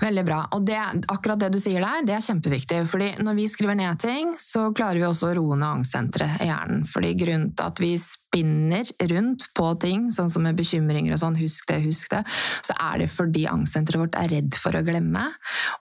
[0.03, 0.41] Veldig bra.
[0.57, 2.83] Og det, akkurat det du sier der, det er kjempeviktig.
[2.93, 6.51] fordi når vi skriver ned ting, så klarer vi også å roe ned angstsenteret i
[6.51, 6.85] hjernen.
[6.93, 7.95] Fordi grunnen til at vi
[8.35, 12.23] spinner rundt på ting, sånn som med bekymringer og sånn, husk det, husk det,
[12.67, 15.23] så er det fordi angstsenteret vårt er redd for å glemme,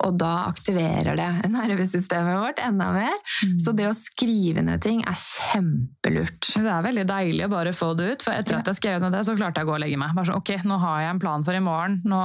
[0.06, 3.16] og da aktiverer det nervesystemet vårt enda mer.
[3.62, 6.52] Så det å skrive ned ting er kjempelurt.
[6.54, 9.16] Det er veldig deilig å bare få det ut, for etter at jeg skrev ned
[9.16, 10.14] det, så klarte jeg å gå og legge meg.
[10.14, 12.22] Bare sånn, ok, nå har jeg en plan for i morgen, nå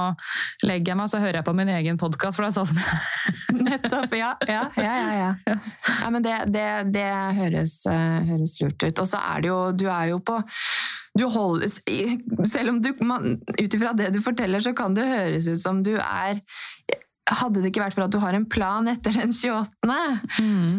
[0.67, 3.37] legger jeg meg, så hører jeg på min egen podkast, for da sovner jeg.
[3.69, 4.35] Nettopp, ja.
[4.45, 5.57] ja, ja, ja, ja.
[6.03, 9.01] ja men det, det, det høres, eh, høres lurt ut.
[9.01, 10.39] Og så er det jo Du er jo på.
[11.17, 11.67] Du holder,
[12.47, 12.91] Selv om du
[13.59, 16.39] Ut ifra det du forteller, så kan det høres ut som du er
[17.29, 19.97] hadde det ikke vært for at du har en plan etter den 28.,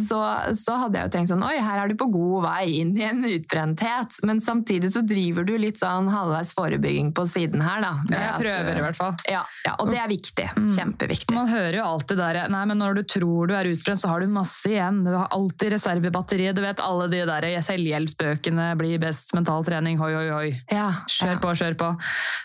[0.08, 0.20] så,
[0.58, 3.04] så hadde jeg jo tenkt sånn Oi, her er du på god vei inn i
[3.06, 4.18] en utbrenthet.
[4.26, 7.92] Men samtidig så driver du litt sånn halvveis forebygging på siden her, da.
[8.10, 9.14] Ja, jeg prøver i hvert fall.
[9.30, 10.48] Ja, ja, og det er viktig.
[10.76, 11.34] Kjempeviktig.
[11.36, 14.22] Man hører jo alltid der Nei, men når du tror du er utbrent, så har
[14.22, 15.02] du masse igjen.
[15.06, 16.56] Du har alltid reservebatteriet.
[16.56, 20.48] Du vet alle de der selvhjelpsbøkene blir best mental trening', hoi, hoi, hoi.
[20.72, 21.90] Ja, Kjør på, kjør på.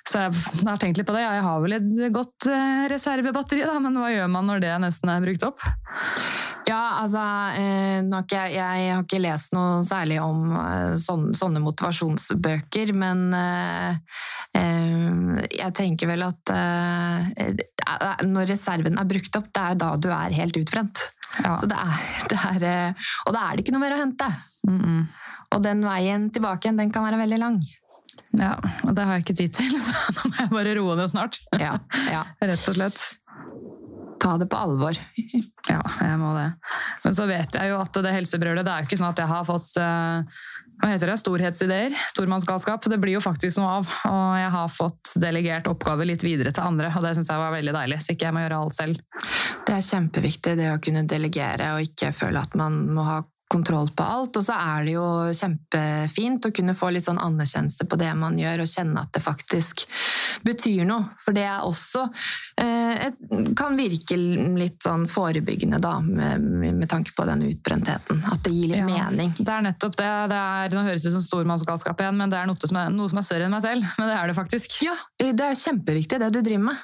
[0.09, 1.23] Så jeg har tenkt litt på det.
[1.23, 4.73] Ja, jeg har vel et godt eh, reservebatteri, da, men hva gjør man når det
[4.83, 5.63] nesten er brukt opp?
[6.65, 7.21] Ja, altså
[7.61, 13.27] eh, nå jeg, jeg har ikke lest noe særlig om eh, sånne, sånne motivasjonsbøker, men
[13.37, 13.99] eh,
[14.55, 16.53] jeg tenker vel at
[18.25, 21.03] når reserven er brukt opp, det er da du er helt utbrent.
[21.43, 21.53] Ja.
[21.59, 24.29] Så det er, det er, og da er det ikke noe mer å hente.
[24.67, 25.01] Mm -mm.
[25.55, 27.59] Og den veien tilbake den kan være veldig lang.
[28.35, 31.11] Ja, og det har jeg ikke tid til, så nå må jeg bare roe ned
[31.11, 31.39] snart.
[31.59, 31.77] Ja,
[32.11, 32.25] ja.
[32.49, 33.03] Rett og slett.
[34.21, 34.97] Ta det på alvor.
[35.65, 36.51] Ja, jeg må det.
[37.01, 39.31] Men så vet jeg jo at det helsebrølet, det er jo ikke sånn at jeg
[39.31, 40.43] har fått eh,
[40.75, 41.15] hva heter det?
[41.21, 41.95] Storhetsideer?
[42.11, 42.85] Stormannsgalskap.
[42.91, 43.91] Det blir jo faktisk noe av.
[44.09, 47.55] Og jeg har fått delegert oppgaver litt videre til andre, og det syns jeg var
[47.55, 48.01] veldig deilig.
[48.03, 48.99] Så ikke jeg må gjøre alt selv.
[49.65, 53.89] Det er kjempeviktig det å kunne delegere og ikke føle at man må ha kontroll
[53.95, 54.37] på alt.
[54.37, 55.05] Og så er det jo
[55.35, 59.21] kjempefint å kunne få litt sånn anerkjennelse på det man gjør, og kjenne at det
[59.23, 59.85] faktisk
[60.45, 61.11] betyr noe.
[61.21, 62.07] For det er også
[62.61, 63.19] eh, et,
[63.57, 66.41] kan virke litt sånn forebyggende, da, med,
[66.81, 68.23] med tanke på den utbrentheten.
[68.31, 69.33] At det gir litt Ja, mening.
[69.37, 70.11] Det er nettopp det.
[70.31, 72.89] det er, nå høres det ut som stormannsgalskap igjen, men det er noe som er,
[72.93, 73.85] noe som er større enn meg selv.
[73.99, 74.79] Men det er det faktisk.
[74.85, 76.81] Ja, det er kjempeviktig det du driver med.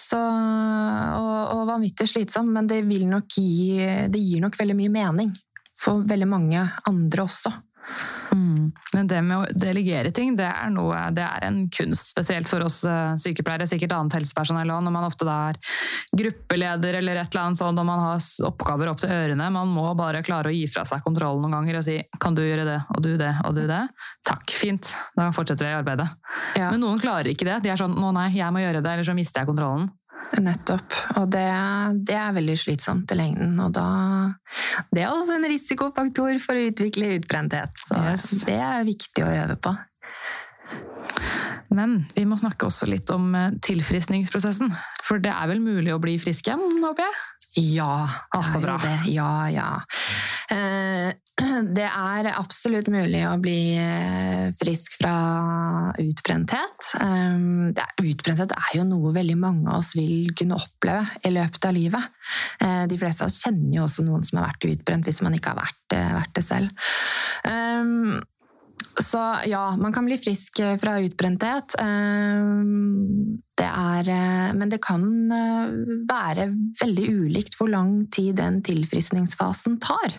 [0.00, 3.76] Så, og, og vanvittig slitsom, men det, vil nok gi,
[4.08, 5.36] det gir nok veldig mye mening
[5.78, 7.54] for veldig mange andre også.
[8.32, 8.72] Mm.
[8.92, 12.64] Men det med å delegere ting, det er, noe, det er en kunst, spesielt for
[12.66, 15.60] oss eh, sykepleiere, sikkert annet helsepersonell òg, når man ofte da er
[16.20, 19.48] gruppeleder eller et eller annet sånt, og man har oppgaver opp til ørene.
[19.54, 22.42] Man må bare klare å gi fra seg kontrollen noen ganger og si 'kan du
[22.44, 23.88] gjøre det, og du det, og du det'?
[24.24, 24.92] Takk, fint.
[25.16, 26.08] Da fortsetter vi arbeidet.
[26.56, 26.70] Ja.
[26.70, 27.62] Men noen klarer ikke det.
[27.62, 29.88] De er sånn 'nå nei, jeg må gjøre det, eller så mister jeg kontrollen'.
[30.38, 30.94] Nettopp.
[31.18, 31.44] Og det,
[32.06, 33.56] det er veldig slitsomt i lengden.
[33.64, 33.86] Og da
[34.92, 37.72] Det er også en risikofaktor for å utvikle utbrenthet.
[37.88, 38.28] Så Yes.
[38.46, 39.72] det er viktig å øve på.
[41.74, 44.70] Men vi må snakke også litt om eh, tilfriskningsprosessen.
[45.04, 47.18] For det er vel mulig å bli frisk igjen, håper jeg?
[47.58, 48.76] Ja, altså bra.
[48.82, 49.10] Det.
[49.10, 49.70] Ja, ja.
[50.54, 51.10] Eh,
[51.78, 55.14] Det er absolutt mulig å bli eh, frisk fra
[56.02, 56.92] utbrenthet.
[56.98, 57.36] Eh,
[57.74, 61.76] er, utbrenthet er jo noe veldig mange av oss vil kunne oppleve i løpet av
[61.76, 62.10] livet.
[62.62, 65.38] Eh, De fleste av oss kjenner jo også noen som har vært utbrent, hvis man
[65.38, 66.90] ikke har vært, vært det selv.
[68.98, 71.76] Så ja, man kan bli frisk eh, fra utbrenthet.
[71.80, 72.46] Eh,
[73.58, 75.02] Det er, eh, men det kan
[76.06, 76.44] være
[76.78, 80.14] veldig ulikt hvor lang tid den tilfriskningsfasen tar.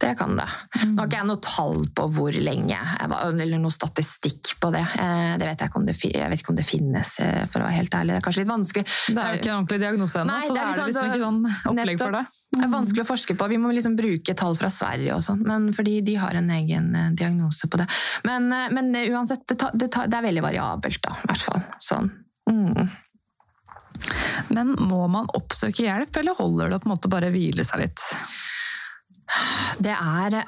[0.00, 0.46] Det kan det.
[0.80, 4.82] Nå har ikke jeg noe tall på hvor lenge, eller noe statistikk på det.
[4.98, 7.62] Eh, det vet jeg, ikke om det, jeg vet ikke om det finnes, eh, for
[7.62, 8.14] å være helt ærlig.
[8.14, 8.86] Det er kanskje litt vanskelig.
[8.88, 11.42] Det er jo ikke en ordentlig diagnose ennå, så da er det liksom ikke sånn
[11.72, 12.24] opplegg for det.
[12.54, 13.50] Det er vanskelig å forske på.
[13.52, 17.12] Vi må liksom bruke tall fra Sverige og sånn, fordi de har en egen eh,
[17.20, 17.86] diagnose på det.
[18.26, 21.64] Men, men uansett, det, det, det, er veldig variabelt, da, i hvert fall.
[21.84, 22.12] Sånn.
[22.50, 22.90] Mm.
[24.48, 27.84] Men må man oppsøke hjelp, eller holder det å på en måte bare hvile seg
[27.84, 28.04] litt?
[29.80, 30.40] Det er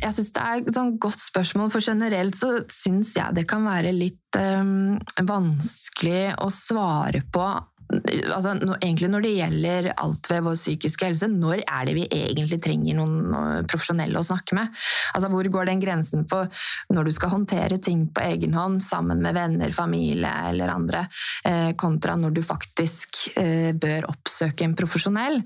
[0.00, 3.66] Jeg syns det er et sånn godt spørsmål, for generelt så syns jeg det kan
[3.68, 4.96] være litt um,
[5.28, 7.44] vanskelig å svare på
[7.90, 12.60] altså, egentlig når det gjelder alt ved vår psykiske helse, når er det vi egentlig
[12.62, 14.70] trenger noen profesjonelle å snakke med?
[15.14, 16.50] Altså, hvor går den grensen for
[16.94, 21.04] når du skal håndtere ting på egen hånd sammen med venner, familie eller andre,
[21.44, 25.42] eh, kontra når du faktisk eh, bør oppsøke en profesjonell?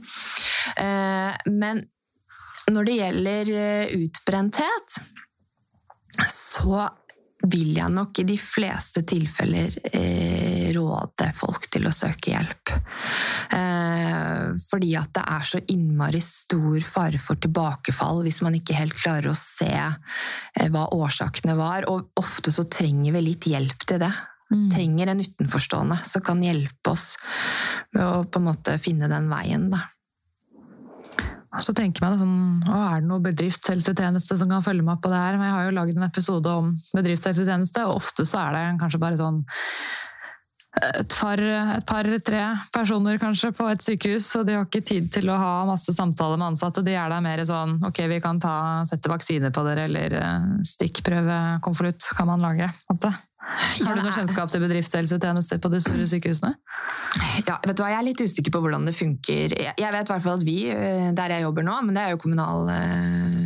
[0.77, 1.85] Eh, men
[2.73, 4.99] når det gjelder eh, utbrenthet,
[6.31, 6.85] så
[7.51, 12.73] vil jeg nok i de fleste tilfeller eh, råde folk til å søke hjelp.
[13.57, 18.97] Eh, fordi at det er så innmari stor fare for tilbakefall hvis man ikke helt
[18.97, 21.89] klarer å se eh, hva årsakene var.
[21.93, 24.13] Og ofte så trenger vi litt hjelp til det.
[24.55, 24.69] Mm.
[24.73, 27.15] Trenger en utenforstående som kan hjelpe oss
[27.97, 29.69] med å på en måte finne den veien.
[29.73, 29.85] da.
[31.63, 35.13] Så tenker man sånn, å, Er det noe bedriftshelsetjeneste som kan følge meg opp på
[35.13, 35.37] det her?
[35.39, 39.03] Men jeg har jo laget en episode om bedriftshelsetjeneste, og ofte så er det kanskje
[39.03, 39.45] bare sånn
[40.75, 42.41] et par, et par, tre
[42.75, 46.41] personer kanskje på et sykehus, og de har ikke tid til å ha masse samtaler
[46.41, 46.83] med ansatte.
[46.83, 48.57] De er der mer sånn ok, vi kan ta,
[48.89, 52.73] sette vaksine på dere, eller eh, stikkprøvekonvolutt kan man lage.
[53.85, 56.57] Har du noe kjennskap til bedriftshelsetjenester på de store sykehusene?
[57.47, 59.55] Ja, vet du hva, Jeg er litt usikker på hvordan det funker.
[59.55, 62.15] Jeg vet i hvert fall at vi, eh, der jeg jobber nå, men det er
[62.15, 63.45] jo kommunal eh,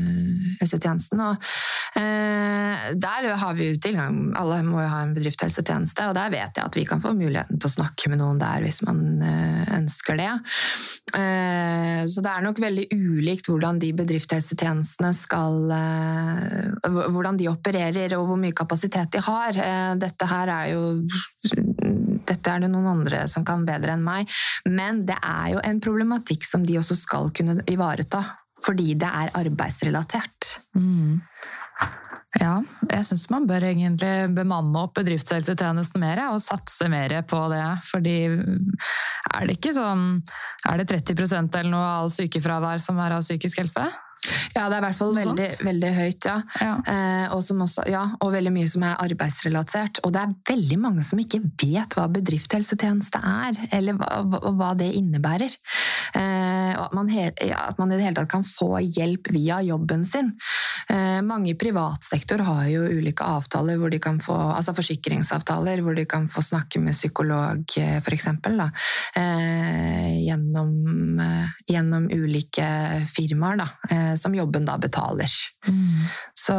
[0.61, 1.21] helsetjenesten.
[1.23, 1.49] Og,
[2.01, 6.59] eh, der har vi jo tilgang Alle må jo ha en bedriftshelsetjeneste, og der vet
[6.59, 9.65] jeg at vi kan få muligheten til å snakke med noen der hvis man eh,
[9.79, 10.31] ønsker det.
[11.19, 18.15] Eh, så det er nok veldig ulikt hvordan de bedriftshelsetjenestene skal eh, Hvordan de opererer
[18.17, 19.57] og hvor mye kapasitet de har.
[20.01, 20.83] Dette her er jo
[22.29, 24.29] dette er det noen andre som kan bedre enn meg.
[24.69, 28.25] Men det er jo en problematikk som de også skal kunne ivareta
[28.65, 30.57] fordi det er arbeidsrelatert.
[30.75, 31.21] Mm.
[32.37, 32.59] Ja,
[32.91, 37.63] jeg syns man bør egentlig bemanne opp bedriftshelsetjenesten mer og satse mer på det.
[37.89, 40.21] Fordi er det ikke sånn
[40.69, 43.87] Er det 30% eller noe av all sykefravær som er av psykisk helse?
[44.55, 46.37] Ja, det er i hvert fall veldig, veldig, høyt, ja.
[46.61, 46.73] ja.
[46.91, 48.03] Eh, og, også, ja.
[48.19, 50.01] og, veldig mye som er arbeidsrelatert.
[50.07, 54.91] Og det er veldig mange som ikke vet hva bedriftshelsetjeneste er, eller hva, hva det
[54.99, 55.55] innebærer.
[56.19, 60.05] Eh, at man, he, at man, i det hele tatt kan få hjelp via jobben
[60.09, 60.33] sin.
[60.91, 65.83] Eh, mange i privat sektor har jo ulike avtaler, hvor de kan få, altså forsikringsavtaler,
[65.85, 68.29] hvor de kan få snakke med psykolog, eh, f.eks.
[68.29, 70.75] Eh, gjennom,
[71.23, 72.69] eh, gjennom ulike
[73.13, 73.59] firmaer.
[73.59, 73.69] da
[74.17, 75.33] som jobben da betaler.
[75.69, 76.07] Mm.
[76.35, 76.57] Så,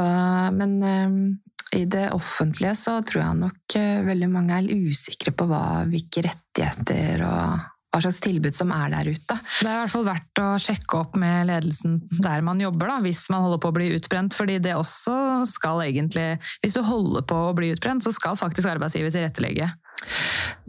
[0.56, 5.50] men eh, i det offentlige så tror jeg nok eh, veldig mange er usikre på
[5.50, 9.36] hva, hvilke rettigheter og hva slags tilbud som er der ute.
[9.60, 13.00] Det er i hvert fall verdt å sjekke opp med ledelsen der man jobber, da,
[13.02, 14.38] hvis man holder på å bli utbrent.
[14.38, 18.70] fordi det også skal egentlig Hvis du holder på å bli utbrent, så skal faktisk
[18.70, 19.72] arbeidsgiver tilrettelegge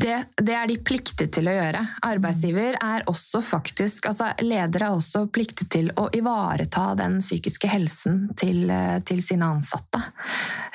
[0.00, 1.80] det, det, er de pliktet til å gjøre.
[2.08, 8.22] Arbeidsgiver er også faktisk altså Ledere er også pliktet til å ivareta den psykiske helsen
[8.38, 8.72] til,
[9.06, 10.02] til sine ansatte.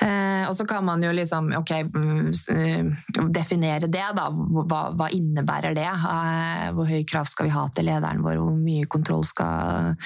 [0.00, 4.28] Eh, og så kan man jo liksom ok, mm, definere det, da.
[4.30, 5.88] Hva, hva innebærer det?
[5.90, 8.40] Eh, hvor høye krav skal vi ha til lederen vår?
[8.40, 9.96] Hvor mye kontroll skal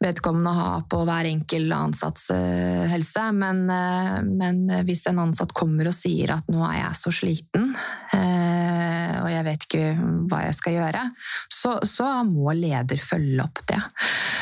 [0.00, 3.24] vedkommende ha på hver enkel ansatts eh, helse.
[3.32, 7.72] Men, eh, men, hvis en ansatt kommer og sier at 'nå er jeg så sliten',
[8.12, 9.86] eh, og jeg vet ikke
[10.28, 11.02] hva jeg skal gjøre,
[11.48, 13.80] så, så må leder følge opp det.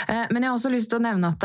[0.08, 1.44] Men jeg har også lyst til å nevne at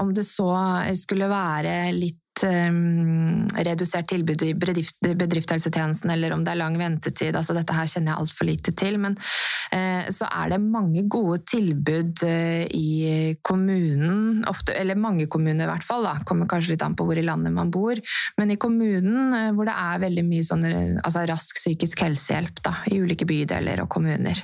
[0.00, 0.50] om det så
[0.98, 7.36] skulle være litt um, redusert tilbud i bedrift, bedriftshelsetjenesten, eller om det er lang ventetid.
[7.36, 8.98] altså Dette her kjenner jeg altfor lite til.
[9.02, 15.66] Men uh, så er det mange gode tilbud uh, i kommunen, ofte, eller mange kommuner
[15.66, 16.06] i hvert fall.
[16.06, 18.00] da, Kommer kanskje litt an på hvor i landet man bor.
[18.40, 20.66] Men i kommunen uh, hvor det er veldig mye sånn,
[21.04, 24.42] altså rask psykisk helsehjelp da, i ulike bydeler og kommuner.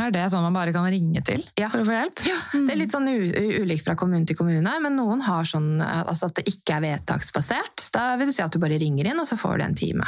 [0.00, 1.70] Er det sånn man bare kan ringe til ja.
[1.72, 2.24] for å få hjelp?
[2.28, 6.28] Ja, det er litt sånn ulikt fra kommune til kommune, men noen har sånn altså
[6.28, 7.90] at det ikke er vedtaks kontaktsbasert.
[7.92, 10.06] Da vil det si at du bare ringer inn, og så får du en time.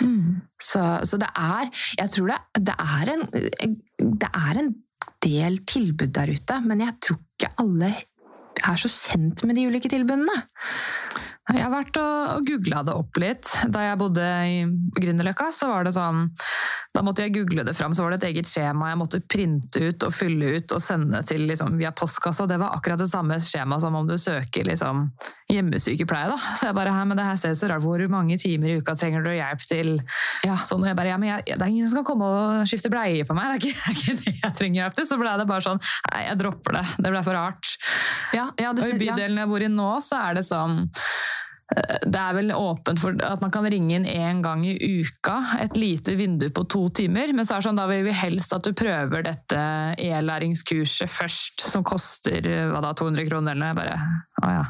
[0.00, 0.42] Mm.
[0.60, 3.24] Så, så, det er Jeg tror det, det, er en,
[3.98, 4.74] det er en
[5.24, 7.94] del tilbud der ute, men jeg tror ikke alle
[8.58, 10.34] er så kjent med de ulike tilbudene.
[11.48, 13.48] Jeg har vært og, og googla det opp litt.
[13.72, 14.58] Da jeg bodde i
[14.98, 16.26] Grünerløkka, så var det sånn
[16.92, 19.80] Da måtte jeg google det fram, så var det et eget skjema jeg måtte printe
[19.80, 22.44] ut og fylle ut og sende til liksom, via postkassa.
[22.44, 25.06] Og det var akkurat det samme skjema som om du søker liksom,
[25.48, 26.28] hjemmesykepleie.
[26.34, 26.56] Da.
[26.58, 28.76] Så jeg bare Hæ, men det her ser ut så rart Hvor mange timer i
[28.82, 29.94] uka trenger du hjelp til?
[30.44, 30.58] Ja.
[30.64, 32.92] Sånn, og jeg bare, ja, men jeg, Det er ingen som kan komme og skifte
[32.92, 33.54] bleie på meg.
[33.54, 35.08] Det er ikke, det er ikke det jeg trenger hjelp til.
[35.08, 36.86] Så ble det bare sånn Nei, jeg dropper det.
[36.98, 37.74] Det ble for rart.
[38.36, 40.82] Ja, ja, du, Og i bydelen jeg bor i nå, så er det sånn
[41.68, 45.76] det er vel åpent for at man kan ringe inn én gang i uka, et
[45.76, 47.34] lite vindu på to timer.
[47.36, 49.58] Men så er det sånn, da vil vi helst at du prøver dette
[50.00, 53.98] e-læringskurset først, som koster eh, hva da, 200 kroner eller bare,
[54.40, 54.64] å ja.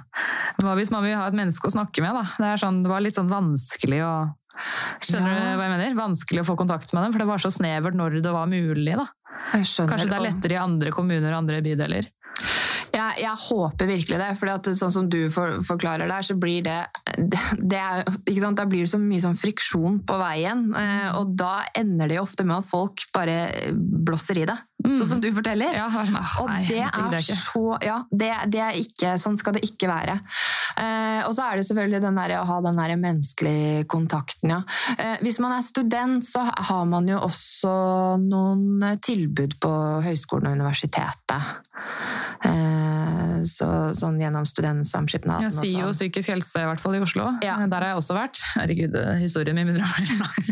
[0.59, 2.24] Hva hvis man vil ha et menneske å snakke med, da?
[2.34, 4.12] Det, er sånn, det var litt sånn vanskelig å
[5.07, 5.38] Skjønner Ja.
[5.38, 5.92] du hva jeg mener?
[5.94, 8.96] Vanskelig å få kontakt med dem, for det var så snevert når det var mulig.
[8.99, 9.05] da.
[9.55, 9.68] Jeg.
[9.86, 12.09] Kanskje det er lettere i andre kommuner og andre bydeler.
[12.95, 16.78] Jeg, jeg håper virkelig det, for sånn som du for, forklarer der, så blir det,
[17.18, 18.03] det, det er?
[18.57, 22.24] Da blir det så mye sånn friksjon på veien, eh, og da ender det jo
[22.26, 23.39] ofte med at folk bare
[23.74, 24.59] blåser i det.
[24.79, 25.74] Sånn som du forteller.
[25.74, 29.39] Ja, sånn, ah, Og nei, det er det så Ja, det, det er ikke Sånn
[29.41, 30.14] skal det ikke være.
[30.79, 34.61] Eh, og så er det selvfølgelig den der, å ha den der menneskelige kontakten, ja.
[34.95, 37.72] Eh, hvis man er student, så har man jo også
[38.22, 39.72] noen tilbud på
[40.07, 41.51] høyskolen og universitetet.
[42.47, 42.97] Eh,
[43.47, 45.95] så, sånn gjennom studentsamskipnaden Ja, SIO sånn.
[45.99, 47.28] psykisk helse, i hvert fall i Oslo.
[47.45, 47.59] Ja.
[47.66, 48.41] Der har jeg også vært.
[48.57, 50.34] Herregud, historien min begynner å bli lang.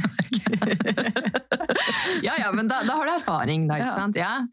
[2.23, 3.97] Ja, ja, men da, da har du erfaring, da, ikke Ja.
[3.99, 4.17] sant?
[4.17, 4.47] Ja,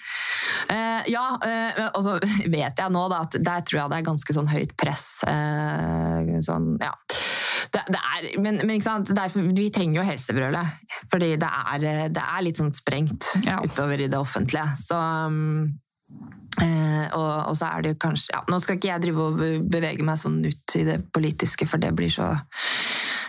[0.69, 2.13] Eh, ja eh, og så
[2.49, 5.05] vet jeg nå da, at der tror jeg det er ganske sånn høyt press.
[5.27, 6.91] eh, sånn, ja.
[7.73, 8.79] Det, det er, men, men?
[9.09, 10.67] Derfor, vi trenger jo helsebrølet,
[11.11, 13.59] fordi det er, eh, det er litt sånn sprengt Ja.
[13.63, 14.67] utover i det offentlige.
[14.77, 14.95] Så...
[14.99, 15.79] um,
[16.61, 19.39] Eh, og, og så er det jo kanskje ja, Nå skal ikke jeg drive og
[19.73, 22.27] bevege meg sånn ut i det politiske, for det blir så,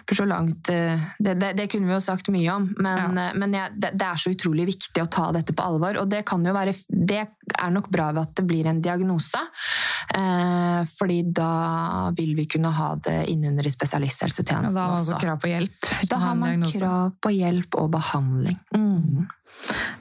[0.05, 3.31] blir så langt eh, det, det, det kunne vi jo sagt mye om, men, ja.
[3.41, 5.97] men jeg, det, det er så utrolig viktig å ta dette på alvor.
[6.03, 9.41] Og det, kan jo være, det er nok bra ved at det blir en diagnose,
[10.19, 11.55] eh, fordi da
[12.19, 15.17] vil vi kunne ha det innunder i spesialisthelsetjenesten da har man også.
[16.13, 18.61] Da har man krav på hjelp og behandling.
[18.77, 19.25] Mm.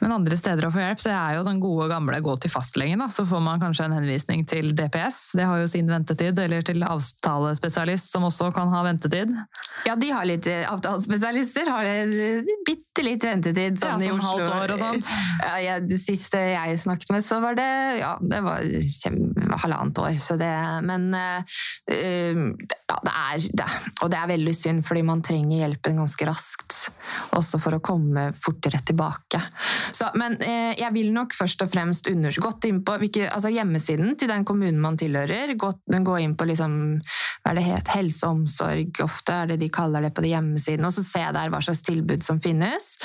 [0.01, 3.03] Men andre steder å få hjelp, det er jo den gode gamle gå til fastlegen.
[3.03, 3.09] Da.
[3.14, 6.84] Så får man kanskje en henvisning til DPS, det har jo sin ventetid, eller til
[6.84, 9.32] avtalespesialist, som også kan ha ventetid.
[9.88, 11.88] Ja, de har litt eh, avtalespesialister, har
[12.68, 13.80] bitte litt ventetid.
[13.80, 14.30] Ja, Sånn i sånn Oslo.
[14.30, 15.14] halvt år og sånt.
[15.43, 18.64] Ja, jeg, det siste jeg snakket med, så var det ja, det var
[18.99, 19.20] kjem,
[19.62, 20.18] halvannet år.
[20.22, 20.51] Så det,
[20.88, 21.58] men eh,
[21.91, 22.41] eh,
[22.89, 23.68] ja, det er, det,
[24.04, 26.80] og det er veldig synd, fordi man trenger hjelpen ganske raskt.
[27.38, 29.41] Også for å komme fortere tilbake.
[29.93, 33.51] Så, men eh, jeg vil nok først og fremst undersøke gått inn på hvilke, altså
[33.54, 35.54] hjemmesiden til den kommunen man tilhører.
[35.60, 36.78] Gått, gå inn på liksom,
[37.43, 40.34] hva er det het, helse og omsorg, ofte er det de kaller det på de
[40.34, 42.95] hjemmesiden, og så se der hva slags tilbud som finnes.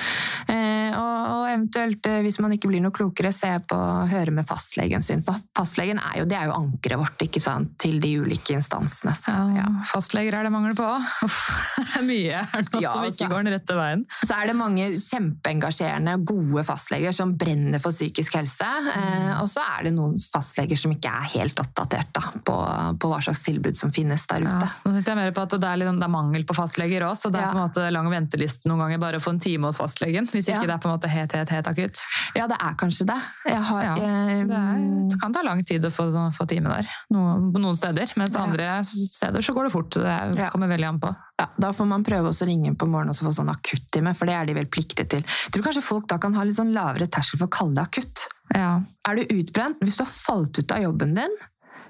[0.48, 3.78] Eh, og, og eventuelt, eh, hvis man ikke blir noe klokere, se på
[4.10, 5.22] høre med fastlegen sin.
[5.26, 9.14] For fastlegen er jo, det er jo ankeret vårt ikke sant, til de ulike instansene.
[9.18, 9.66] Så, Ja, ja.
[9.88, 10.84] Fastleger er det mangel på.
[10.84, 11.02] òg.
[11.78, 14.04] det er mye her nå Ja, som ikke ikke går den rette veien.
[14.24, 18.66] så er det mange kjempeengasjerende, gode fastleger som brenner for psykisk helse.
[18.94, 22.56] Eh, og så er det noen fastleger som ikke er helt oppdatert da, på,
[23.00, 24.70] på hva slags tilbud som finnes der Ja, ute.
[24.84, 27.16] nå tenkte jeg mer på at det er, litt, det er mangel på fastleger òg,
[27.18, 27.52] så det er Ja.
[27.52, 30.26] på en måte lang venteliste noen ganger bare å få en time hos fastlegen.
[30.30, 30.66] Hvis ikke Ja.
[30.68, 32.00] det er på en måte helt, helt, helt akutt.
[32.36, 33.18] Ja, det er kanskje det.
[33.46, 36.68] Jeg har, Ja, eh, Det, er, det kan ta lang tid å få, få time
[36.72, 38.12] der, noen, på noen steder.
[38.16, 38.44] Mens Ja.
[38.46, 39.90] andre steder så går det fort.
[39.90, 41.14] Det er- kommer veldig an på.
[41.38, 44.26] Ja, Da får man prøve også å ringe på morgenen og få sånn akuttime, for
[44.26, 45.22] det er de vel pliktige til.
[45.22, 47.84] Jeg tror kanskje folk da kan ha litt sånn lavere terskel for å kalle det
[47.84, 48.26] akutt.
[48.54, 48.80] Ja.
[49.06, 51.30] Er du utbrent hvis du har falt ut av jobben din,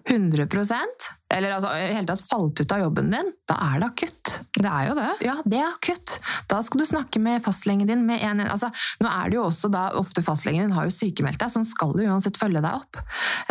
[0.09, 4.31] 100% eller altså i hele tatt falt ut av jobben din, da er det akutt.
[4.57, 5.09] Det er jo det.
[5.27, 6.15] Ja, det er akutt.
[6.49, 8.07] Da skal du snakke med fastlegen din.
[8.09, 8.71] Med en, altså,
[9.03, 11.69] nå er det jo også da, ofte fastlegen din har jo sykemeldt deg, så han
[11.69, 13.03] skal jo uansett følge deg opp.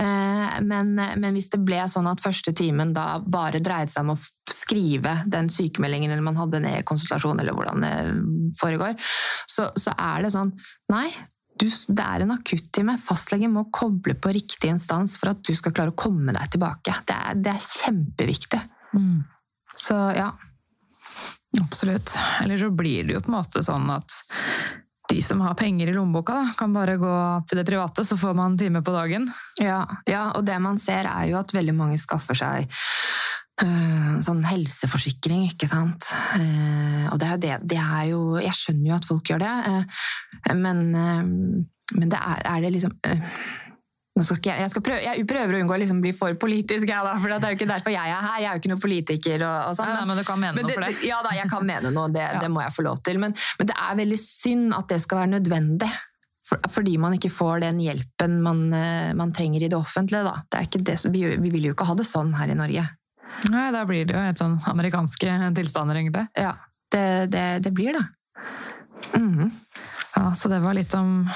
[0.02, 4.16] Eh, men, men hvis det ble sånn at første timen da bare dreide seg om
[4.16, 7.96] å skrive den sykemeldingen, eller man hadde en e-konsultasjon, eller hvordan det
[8.58, 8.98] foregår,
[9.46, 10.56] så, så er det sånn
[10.88, 11.12] Nei,
[11.60, 12.98] du, det er en akuttime.
[13.02, 16.96] Fastlegen må koble på riktig instans for at du skal klare å komme deg tilbake.
[17.08, 18.62] Det er, det er kjempeviktig.
[18.98, 19.22] Mm.
[19.78, 20.32] Så ja.
[21.62, 22.14] Absolutt.
[22.44, 24.20] Eller så blir det jo på en måte sånn at
[25.08, 27.14] de som har penger i lommeboka, da, kan bare gå
[27.48, 29.30] til det private, så får man time på dagen.
[29.64, 29.80] Ja,
[30.10, 32.68] ja, og det man ser er jo at veldig mange skaffer seg
[34.22, 36.12] sånn helseforsikring, ikke sant.
[36.38, 39.42] Eh, og det er jo det, det er jo Jeg skjønner jo at folk gjør
[39.42, 40.04] det, eh,
[40.54, 41.24] men, eh,
[41.98, 43.24] men det er, er det liksom eh,
[44.18, 47.06] skal jeg, jeg, skal prøve, jeg prøver å unngå å liksom bli for politisk, jeg,
[47.06, 48.40] da, for det er jo ikke derfor jeg er her.
[48.42, 49.46] Jeg er jo ikke noen politiker.
[49.46, 50.92] Og, og sånn, Nei, men du kan mene noe for det.
[51.06, 52.42] Ja da, jeg kan mene noe, det, Ja.
[52.42, 53.22] det må jeg få lov til.
[53.22, 55.92] Men, men det er veldig synd at det skal være nødvendig.
[56.48, 60.24] For, fordi man ikke får den hjelpen man, eh, man trenger i det offentlige.
[60.26, 60.38] Da.
[60.48, 62.86] Det er ikke det, vi, vi vil jo ikke ha det sånn her i Norge.
[63.52, 66.26] Nei, da blir det jo helt sånn amerikanske tilstander, egentlig.
[66.38, 66.56] Ja,
[66.94, 68.06] det, det, det blir det.
[69.14, 69.50] Mm.
[70.16, 71.28] Ja, Så det var litt om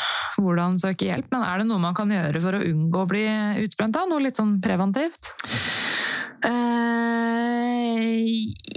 [0.42, 1.30] hvordan søke hjelp.
[1.34, 3.26] Men er det noe man kan gjøre for å unngå å bli
[3.64, 3.96] utbrent?
[3.98, 4.08] da?
[4.10, 5.30] Noe litt sånn preventivt?
[6.42, 8.10] Eh,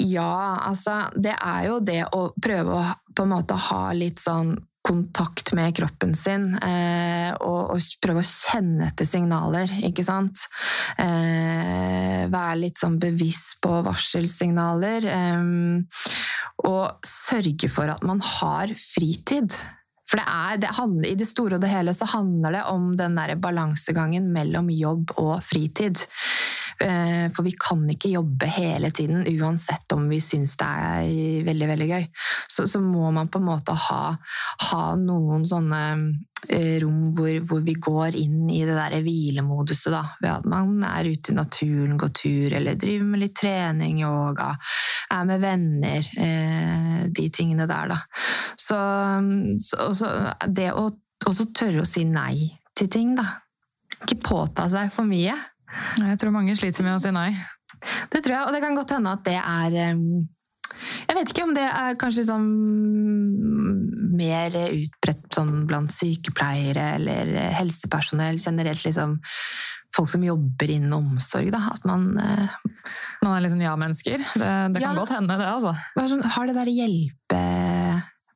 [0.04, 0.34] ja,
[0.68, 5.54] altså Det er jo det å prøve å på en måte ha litt sånn kontakt
[5.56, 10.42] med kroppen sin, eh, og, og prøve å kjenne etter signaler, ikke sant?
[11.00, 15.06] Eh, være litt sånn bevisst på varselsignaler.
[15.10, 15.46] Eh,
[16.64, 19.56] og sørge for at man har fritid.
[20.10, 22.90] For det er, det handler, I det store og det hele så handler det om
[22.98, 26.04] den der balansegangen mellom jobb og fritid.
[26.80, 31.68] Eh, For vi kan ikke jobbe hele tiden, uansett om vi syns det er veldig
[31.70, 32.06] veldig gøy.
[32.50, 34.16] Så, så må man på en måte ha,
[34.70, 35.82] ha noen sånne
[36.48, 39.92] eh, rom hvor, hvor vi går inn i det der hvilemoduset.
[39.94, 44.02] da, Ved at man er ute i naturen, går tur, eller driver med litt trening,
[44.02, 44.52] yoga,
[45.14, 46.10] er med venner.
[46.18, 48.00] eh, De tingene der, da.
[48.58, 48.76] Så,
[49.60, 50.10] så, så
[50.48, 50.90] det å
[51.24, 53.24] også tørre å si nei til ting, da.
[54.02, 55.32] Ikke påta seg for mye.
[56.00, 57.30] Jeg tror mange sliter med å si nei.
[58.12, 61.52] Det tror jeg, og det kan godt hende at det er Jeg vet ikke om
[61.56, 62.46] det er kanskje sånn
[64.14, 69.18] mer utbredt sånn blant sykepleiere eller helsepersonell generelt, liksom
[69.94, 71.60] folk som jobber innen omsorg, da.
[71.74, 72.54] At man eh,
[73.22, 74.18] Man er liksom ja-mennesker.
[74.34, 74.94] Det, det kan Ja.
[74.98, 75.74] godt hende, det, altså.
[76.10, 76.72] sånn, har det der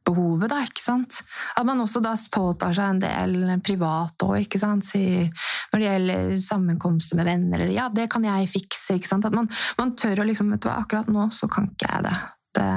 [0.08, 1.20] hjelpebehovet, da, ikke sant?
[1.56, 4.88] At man også da påtar seg en del privat òg, ikke sant?
[4.94, 9.26] Når det gjelder sammenkomster med venner, eller ja, det kan jeg fikse, ikke sant?
[9.28, 9.48] At man,
[9.78, 12.16] man tør å liksom, vet du hva, akkurat nå så kan ikke jeg det.
[12.58, 12.70] det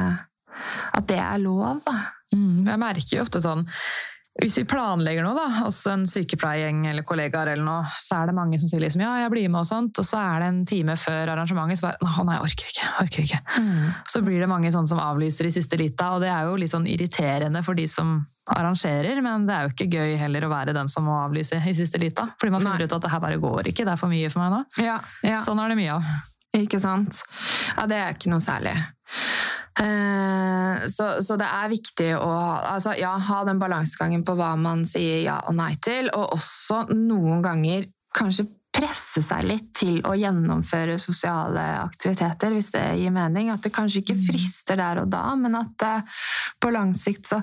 [0.93, 2.11] at det er lov, da.
[2.35, 3.65] Mm, jeg merker jo ofte sånn
[4.39, 8.35] hvis vi planlegger noe, da, hos en sykepleiergjeng eller kollegaer, eller noe, så er det
[8.37, 10.61] mange som sier liksom, ja, jeg blir med og sånt, og så er det en
[10.69, 12.91] time før arrangementet, så bare å nei, jeg orker ikke.
[13.03, 13.41] orker ikke.
[14.13, 16.71] Så blir det mange sånne som avlyser i siste lita, og det er jo litt
[16.71, 18.21] sånn irriterende for de som
[18.51, 21.75] arrangerer, men det er jo ikke gøy heller å være den som må avlyse i
[21.77, 22.87] siste lita, fordi man finner Nei.
[22.87, 24.63] ut at det her bare går ikke, det er for mye for meg nå.
[24.81, 25.43] Ja, ja.
[25.43, 26.07] Sånn er det mye av.
[26.55, 27.21] Ikke sant?
[27.77, 28.73] Ja, det er ikke noe særlig.
[29.79, 34.53] Eh, så, så det er viktig å ha- altså, ja, ha den balansegangen på hva
[34.59, 39.99] man sier ja og nei til, og også noen ganger kanskje presse seg litt til
[40.07, 43.49] å gjennomføre sosiale aktiviteter, hvis det gir mening.
[43.51, 46.19] At det kanskje ikke frister der og da, men at eh,
[46.59, 47.41] på lang sikt så,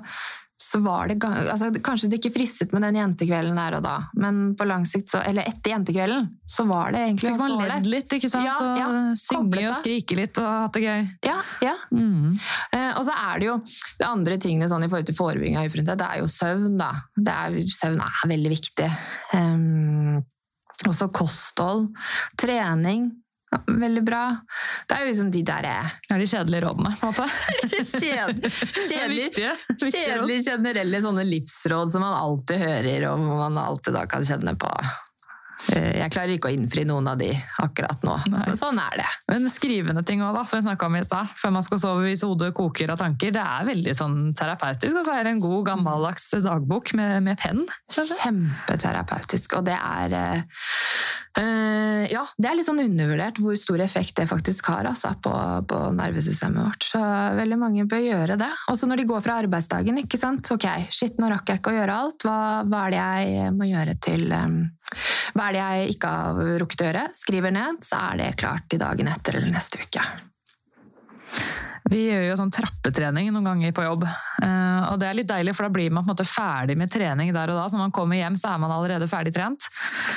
[0.61, 4.41] så var det altså, Kanskje det ikke fristet med den jentekvelden der og da, men
[4.59, 8.17] på lang sikt så, eller etter jentekvelden, så var det egentlig Fikk man ledd litt,
[8.19, 8.49] ikke sant?
[8.49, 11.07] Ja, ja, Og synge og skrike litt og hatt det gøy.
[11.29, 11.77] Ja, ja.
[11.95, 12.35] Mm.
[12.75, 13.55] Eh, og så er det jo
[14.03, 16.75] det andre tingene sånn, i forhold til forebygging av uførhet, det er jo søvn.
[16.81, 16.91] da.
[17.15, 18.91] Det er, søvn er veldig viktig.
[19.39, 20.19] Um,
[20.91, 21.89] også kosthold,
[22.41, 23.13] trening.
[23.49, 24.23] Ja, veldig bra.
[24.89, 25.67] Det er jo liksom de der
[26.05, 27.29] Det er de kjedelige rådene, på en måte.
[27.95, 33.97] kjed, Det er kjedelige, kjedelige generelle sånne livsråd som man alltid hører, og man alltid
[33.97, 34.73] da kan kjenne på.
[35.73, 37.33] Eh, Jeg klarer ikke å innfri noen av de
[37.63, 38.15] akkurat nå.
[38.47, 39.09] Så, sånn er det.
[39.33, 41.33] Men skrivende ting da, som vi snakket om i stad.
[41.41, 43.33] Før man skal sove hvis hodet koker av tanker.
[43.35, 44.95] Det er veldig sånn terapeutisk.
[45.01, 47.65] Og så er det en god, gammeldags dagbok med, med penn.
[47.93, 54.29] Kjempeterapeutisk, og det er eh, Ja, det er litt sånn undervurdert hvor stor effekt det
[54.31, 55.33] faktisk har altså, på,
[55.71, 56.87] på nervesystemet vårt.
[56.95, 57.03] Så
[57.39, 58.51] veldig mange bør gjøre det.
[58.73, 60.01] Også når de går fra arbeidsdagen.
[60.03, 60.51] ikke sant?
[60.55, 62.27] Ok, shit, nå rakk jeg ikke å gjøre alt.
[62.27, 62.39] Hva,
[62.69, 64.59] hva er det jeg må gjøre til eh,
[65.37, 67.05] Hva er det jeg ikke har rukket å gjøre?
[67.17, 70.05] Skriver ned, så er det klart til dagen etter eller neste uke.
[71.89, 74.05] Vi gjør jo sånn trappetrening noen ganger på jobb.
[74.05, 76.93] Eh, og det er litt deilig, for da blir man på en måte ferdig med
[76.93, 77.65] trening der og da.
[77.69, 79.69] Så når man kommer hjem, så er man allerede ferdig trent.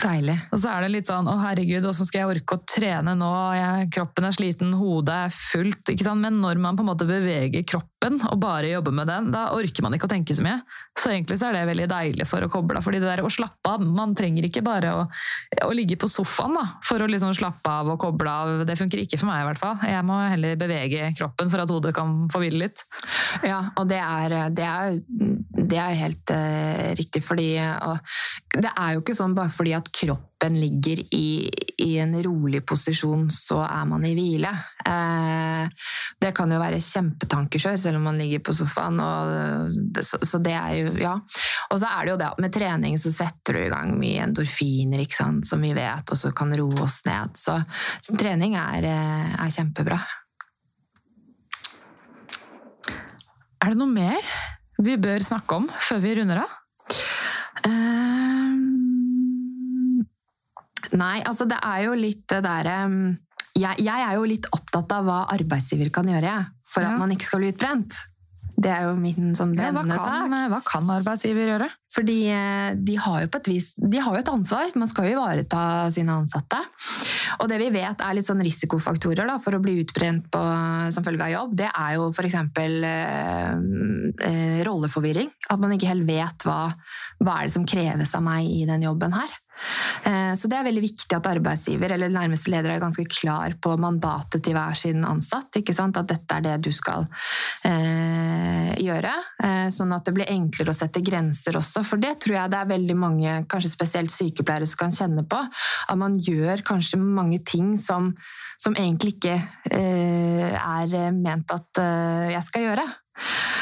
[0.03, 0.37] Deilig.
[0.51, 3.31] Og så er det litt sånn å herregud, åssen skal jeg orke å trene nå?
[3.57, 5.93] Jeg, kroppen er sliten, hodet er fullt.
[5.93, 6.23] ikke sant?
[6.25, 9.85] Men når man på en måte beveger kroppen og bare jobber med den, da orker
[9.85, 10.59] man ikke å tenke så mye.
[10.99, 12.83] Så egentlig så er det veldig deilig for å koble av.
[12.83, 15.05] fordi det der å slappe av, man trenger ikke bare å,
[15.63, 18.65] å ligge på sofaen da, for å liksom slappe av og koble av.
[18.67, 19.79] Det funker ikke for meg i hvert fall.
[19.87, 22.83] Jeg må heller bevege kroppen for at hodet kan få hvile litt.
[23.47, 24.99] Ja, og det er, det er,
[25.71, 27.97] Det er helt uh, riktig, fordi uh,
[28.51, 31.49] Det er jo ikke sånn bare fordi at kroppen ligger i,
[31.85, 34.51] i en rolig posisjon, så er man i hvile.
[34.87, 35.69] Uh,
[36.21, 38.99] det kan jo være kjempetankekjør selv om man ligger på sofaen.
[39.01, 41.15] Og, så, så, det er jo Ja.
[41.71, 44.25] Og så er det jo det at med trening så setter du i gang mye
[44.25, 47.37] endorfiner, ikke sant, som vi vet, og så kan roe oss ned.
[47.39, 47.55] Så,
[48.03, 49.99] så trening er, eh, er kjempebra.
[53.61, 54.21] Er det noe mer
[54.81, 56.49] vi bør snakke om før vi runder av?
[57.67, 58.61] Um,
[60.97, 63.03] nei, altså det er jo litt det derre um,
[63.51, 66.33] jeg, jeg, er jo litt opptatt av hva arbeidsgiver kan gjøre
[66.65, 66.89] for ja.
[66.89, 67.99] at man ikke skal bli utbrent.
[68.55, 71.67] Det er jo min sånn ja, hva, kan, hva kan arbeidsgiver gjøre?
[71.91, 74.71] Fordi eh, de har jo på et vis de har jo et ansvar.
[74.79, 76.59] Man skal jo ivareta sine ansatte.
[77.39, 80.41] Og det vi vet er litt sånn risikofaktorer da, for å bli utbrent på,
[80.95, 82.37] som følge av jobb, det er jo f.eks.
[82.61, 83.53] Eh,
[84.29, 85.31] eh, rolleforvirring.
[85.51, 86.61] At man ikke helt vet hva,
[87.19, 89.39] hva er det som kreves av meg i den jobben her.
[90.07, 93.75] Eh, så det er veldig viktig at arbeidsgiver eller nærmeste leder er ganske klar på
[93.81, 95.59] mandatet til hver sin ansatt.
[95.61, 97.05] At dette er det du skal
[97.67, 99.13] eh, gjøre.
[99.43, 101.85] Eh, sånn at det blir enklere å sette grenser også.
[101.87, 105.41] For det tror jeg det er veldig mange, kanskje spesielt sykepleiere, som kan kjenne på.
[105.41, 108.11] At man gjør kanskje mange ting som,
[108.61, 109.37] som egentlig ikke
[109.71, 112.89] eh, er ment at eh, jeg skal gjøre.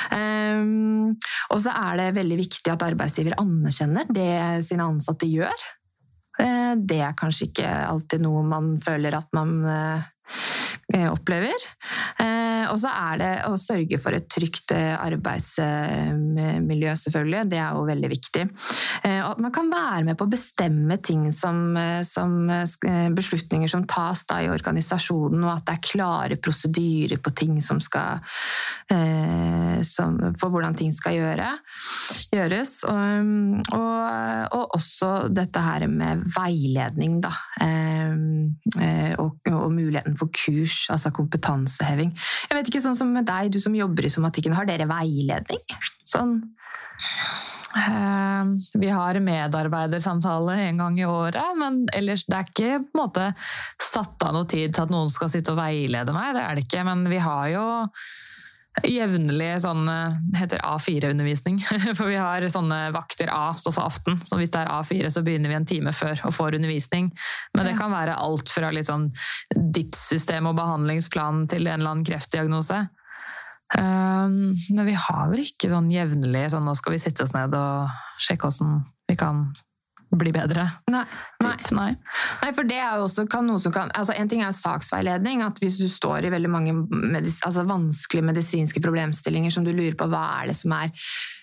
[0.10, 1.18] Um,
[1.52, 4.32] og så er det veldig viktig at arbeidsgiver anerkjenner det
[4.66, 5.66] sine ansatte gjør.
[6.40, 10.08] Eh, det er kanskje ikke alltid noe man føler at man eh,
[11.10, 11.66] opplever.
[12.20, 17.44] Eh, og så er det å sørge for et trygt eh, arbeidsmiljø, selvfølgelig.
[17.52, 18.46] Det er jo veldig viktig.
[19.10, 22.50] Og at man kan være med på å bestemme ting som, som
[23.16, 27.80] beslutninger som tas da i organisasjonen, og at det er klare prosedyrer på ting som
[27.84, 28.20] skal
[29.86, 31.50] som, For hvordan ting skal gjøre,
[32.34, 32.74] gjøres.
[32.90, 33.30] Og,
[33.78, 34.00] og,
[34.58, 37.32] og, også dette her med veiledning, da.
[39.20, 42.14] Og, og muligheten for kurs, altså kompetanseheving.
[42.50, 45.64] Jeg vet ikke, sånn som med deg, du som jobber i somatikken, har dere veiledning?
[46.08, 46.40] Sånn
[47.76, 48.44] uh,
[48.80, 53.30] vi har medarbeidersamtale en gang i året, men ellers det er ikke på en måte
[53.84, 56.34] satt av noe tid til at noen skal sitte og veilede meg.
[56.38, 57.68] Det er det ikke, men vi har jo
[58.88, 59.88] jevnlig sånn
[60.38, 61.60] heter A4-undervisning.
[61.98, 64.20] For vi har sånne vakter A står for aften.
[64.26, 67.12] Så hvis det er A4, så begynner vi en time før og får undervisning.
[67.58, 69.10] Men det kan være alt fra sånn
[69.56, 72.84] DIPS-system og behandlingsplan til en eller annen kreftdiagnose.
[73.78, 77.54] Um, men vi har vel ikke sånn jevnlig sånn nå skal vi sitte oss ned
[77.54, 79.52] og sjekke åssen vi kan
[80.18, 80.66] bli bedre.
[80.90, 81.04] Nei,
[81.44, 81.56] nei.
[81.76, 81.90] nei.
[82.42, 84.58] nei for det er jo også kan noe som kan altså En ting er jo
[84.58, 85.44] saksveiledning.
[85.46, 89.98] at Hvis du står i veldig mange medis, altså vanskelige medisinske problemstillinger som du lurer
[90.00, 90.94] på hva er det som er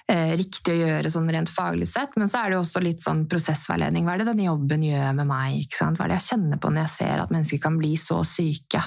[0.07, 3.25] riktig å gjøre sånn rent faglig sett, men så er det jo også litt sånn
[3.31, 4.07] prosessveiledning.
[4.07, 5.57] Hva er det denne jobben gjør med meg?
[5.65, 5.99] Ikke sant?
[5.99, 8.83] Hva er det jeg kjenner på når jeg ser at mennesker kan bli så syke?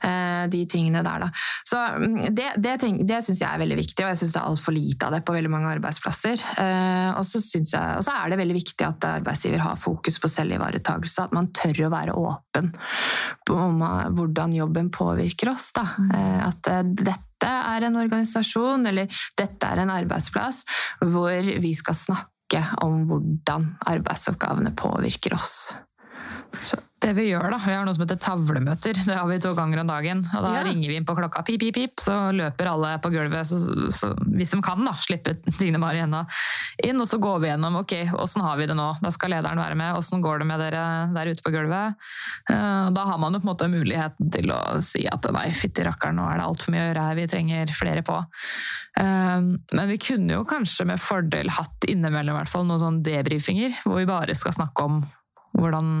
[0.00, 1.30] Eh, de tingene der, da.
[1.66, 4.50] Så mm, det, det, det syns jeg er veldig viktig, og jeg syns det er
[4.50, 6.44] altfor lite av det på veldig mange arbeidsplasser.
[6.62, 11.50] Eh, og så er det veldig viktig at arbeidsgiver har fokus på selvivaretakelse, at man
[11.56, 12.72] tør å være åpen
[13.52, 13.82] om
[14.16, 15.70] hvordan jobben påvirker oss.
[15.76, 15.88] Da.
[15.98, 16.10] Mm.
[16.16, 20.62] Eh, at eh, dette dette er en organisasjon eller dette er en arbeidsplass
[21.04, 25.74] hvor vi skal snakke om hvordan arbeidsoppgavene påvirker oss.
[26.62, 28.98] Så det vi gjør, da, vi har noe som heter tavlemøter.
[29.06, 30.22] Det har vi to ganger om dagen.
[30.26, 30.62] og Da ja.
[30.66, 33.58] ringer vi inn på klokka, pip, pip, pip, så løper alle på gulvet, så,
[33.94, 36.24] så, hvis de kan, da, slippe Signe Mari Henna
[36.82, 36.98] inn.
[37.02, 39.78] Og så går vi gjennom ok, åssen har vi det nå, da skal lederen være
[39.78, 40.84] med, åssen går det med dere
[41.14, 42.00] der ute på gulvet?
[42.50, 45.84] Uh, da har man jo på en måte muligheten til å si at nei, fytti
[45.86, 48.18] rakkeren, nå er det altfor mye å gjøre her, vi trenger flere på.
[48.98, 53.04] Uh, men vi kunne jo kanskje med fordel hatt innimellom i hvert fall noen sånne
[53.06, 55.04] debrifinger, hvor vi bare skal snakke om
[55.56, 56.00] hvordan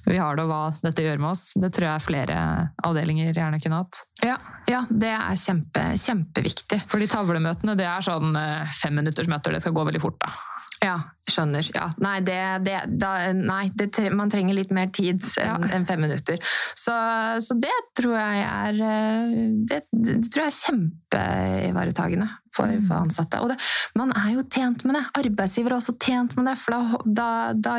[0.11, 1.45] vi har det, og hva dette gjør med oss.
[1.59, 2.37] Det tror jeg flere
[2.87, 4.03] avdelinger gjerne kunne hatt.
[4.25, 4.37] Ja,
[4.69, 6.83] ja det er kjempe, kjempeviktig.
[6.91, 10.19] For de tavlemøtene det er sånn eh, femminuttersmøter, det skal gå veldig fort.
[10.23, 10.33] da.
[10.81, 10.95] Ja,
[11.29, 11.67] skjønner.
[11.75, 11.91] Ja.
[12.01, 15.75] Nei, det, det, da, nei det, man trenger litt mer tid enn ja.
[15.77, 16.41] en fem minutter.
[16.73, 16.95] Så,
[17.45, 19.35] så, det tror jeg er eh,
[19.69, 22.87] Det, det tror jeg er kjempeivaretagende for, mm.
[22.87, 23.43] for, ansatte.
[23.45, 23.53] Og
[23.99, 25.03] man er jo tjent med det.
[25.21, 26.73] Arbeidsgiver er også tjent med det, for
[27.05, 27.29] da,
[27.61, 27.77] da,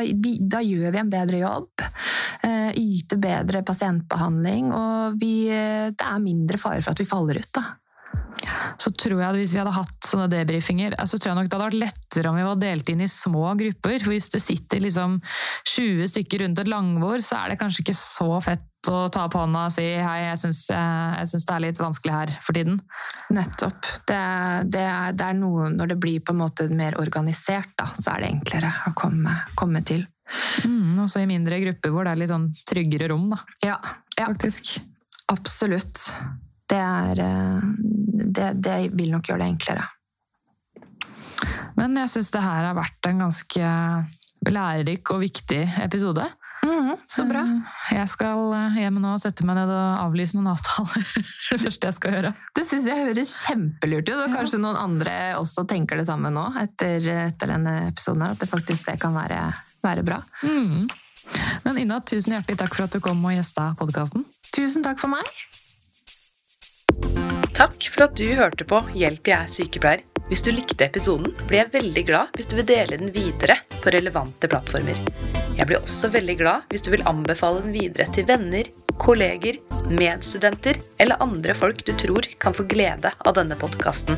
[0.55, 1.83] da gjør vi en bedre jobb.
[2.43, 5.47] Uh, yter bedre pasientbehandling, og vi,
[5.93, 7.49] det er mindre fare for at vi faller ut.
[7.55, 7.71] da.
[8.81, 11.57] så tror jeg at hvis vi hadde hatt sånne debrifinger, så tror jeg nok det
[11.57, 13.97] hadde vært lettere om vi var delt inn i små grupper.
[14.03, 15.19] For hvis det sitter liksom
[15.69, 19.39] 20 stykker rundt et langbord, så er det kanskje ikke så fett å ta på
[19.39, 22.81] hånda og si hei, jeg syns, det er litt vanskelig her for tiden.
[23.33, 23.79] Nettopp.
[24.09, 24.19] Det,
[24.73, 28.15] det, er, det, er, noe Når det blir på en måte mer organisert, da, så
[28.15, 30.03] er det enklere å komme, komme til.
[30.65, 33.41] Mm, også i mindre grupper hvor det er litt sånn tryggere rom, da.
[33.65, 33.77] Ja,
[34.17, 34.27] ja.
[34.27, 34.75] faktisk.
[35.33, 36.01] Absolutt.
[36.69, 37.67] Det er eh,
[38.23, 39.87] det, det vil nok gjøre det enklere.
[41.77, 43.71] Men jeg syns det her har vært en ganske
[44.49, 46.25] lærerik og viktig episode.
[46.93, 47.41] Mm, så bra.
[47.41, 51.05] Eh, jeg skal eh, hjem nå og sette meg ned og avlyse noen avtaler.
[51.51, 52.33] det første jeg skal gjøre.
[52.53, 54.63] Du syns jeg høres kjempelurt ut, og kanskje ja.
[54.67, 58.91] noen andre også tenker det samme nå etter, etter denne episoden her, at det faktisk
[58.91, 59.41] det kan være,
[59.85, 60.21] være bra.
[60.45, 60.85] Mm.
[61.63, 64.27] Men Ina, tusen hjertelig takk for at du kom og gjesta podkasten.
[64.53, 65.27] Tusen takk for meg.
[67.53, 70.12] Takk for at du hørte på Hjelp, jeg er sykepleier.
[70.33, 73.91] Hvis du likte episoden, blir jeg veldig glad hvis du vil dele den videre på
[73.93, 74.97] relevante plattformer.
[75.59, 78.65] Jeg blir også veldig glad hvis du vil anbefale den videre til venner,
[79.01, 79.57] kolleger,
[79.89, 84.17] medstudenter eller andre folk du tror kan få glede av denne podkasten.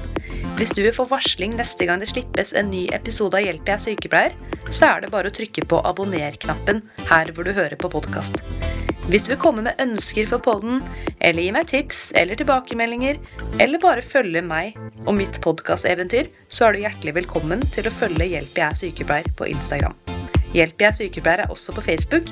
[0.55, 3.75] Hvis du vil få varsling neste gang det slippes en ny episode av Hjelp, jeg
[3.75, 4.37] er sykepleier,
[4.71, 8.39] så er det bare å trykke på abonner-knappen her hvor du hører på podkast.
[9.05, 10.79] Hvis du vil komme med ønsker for podden,
[11.19, 13.19] eller gi meg tips eller tilbakemeldinger,
[13.61, 18.31] eller bare følge meg og mitt podkasteventyr, så er du hjertelig velkommen til å følge
[18.31, 19.93] Hjelp jeg er sykepleier på Instagram.
[20.55, 22.31] Hjelp jeg er sykepleier er også på Facebook,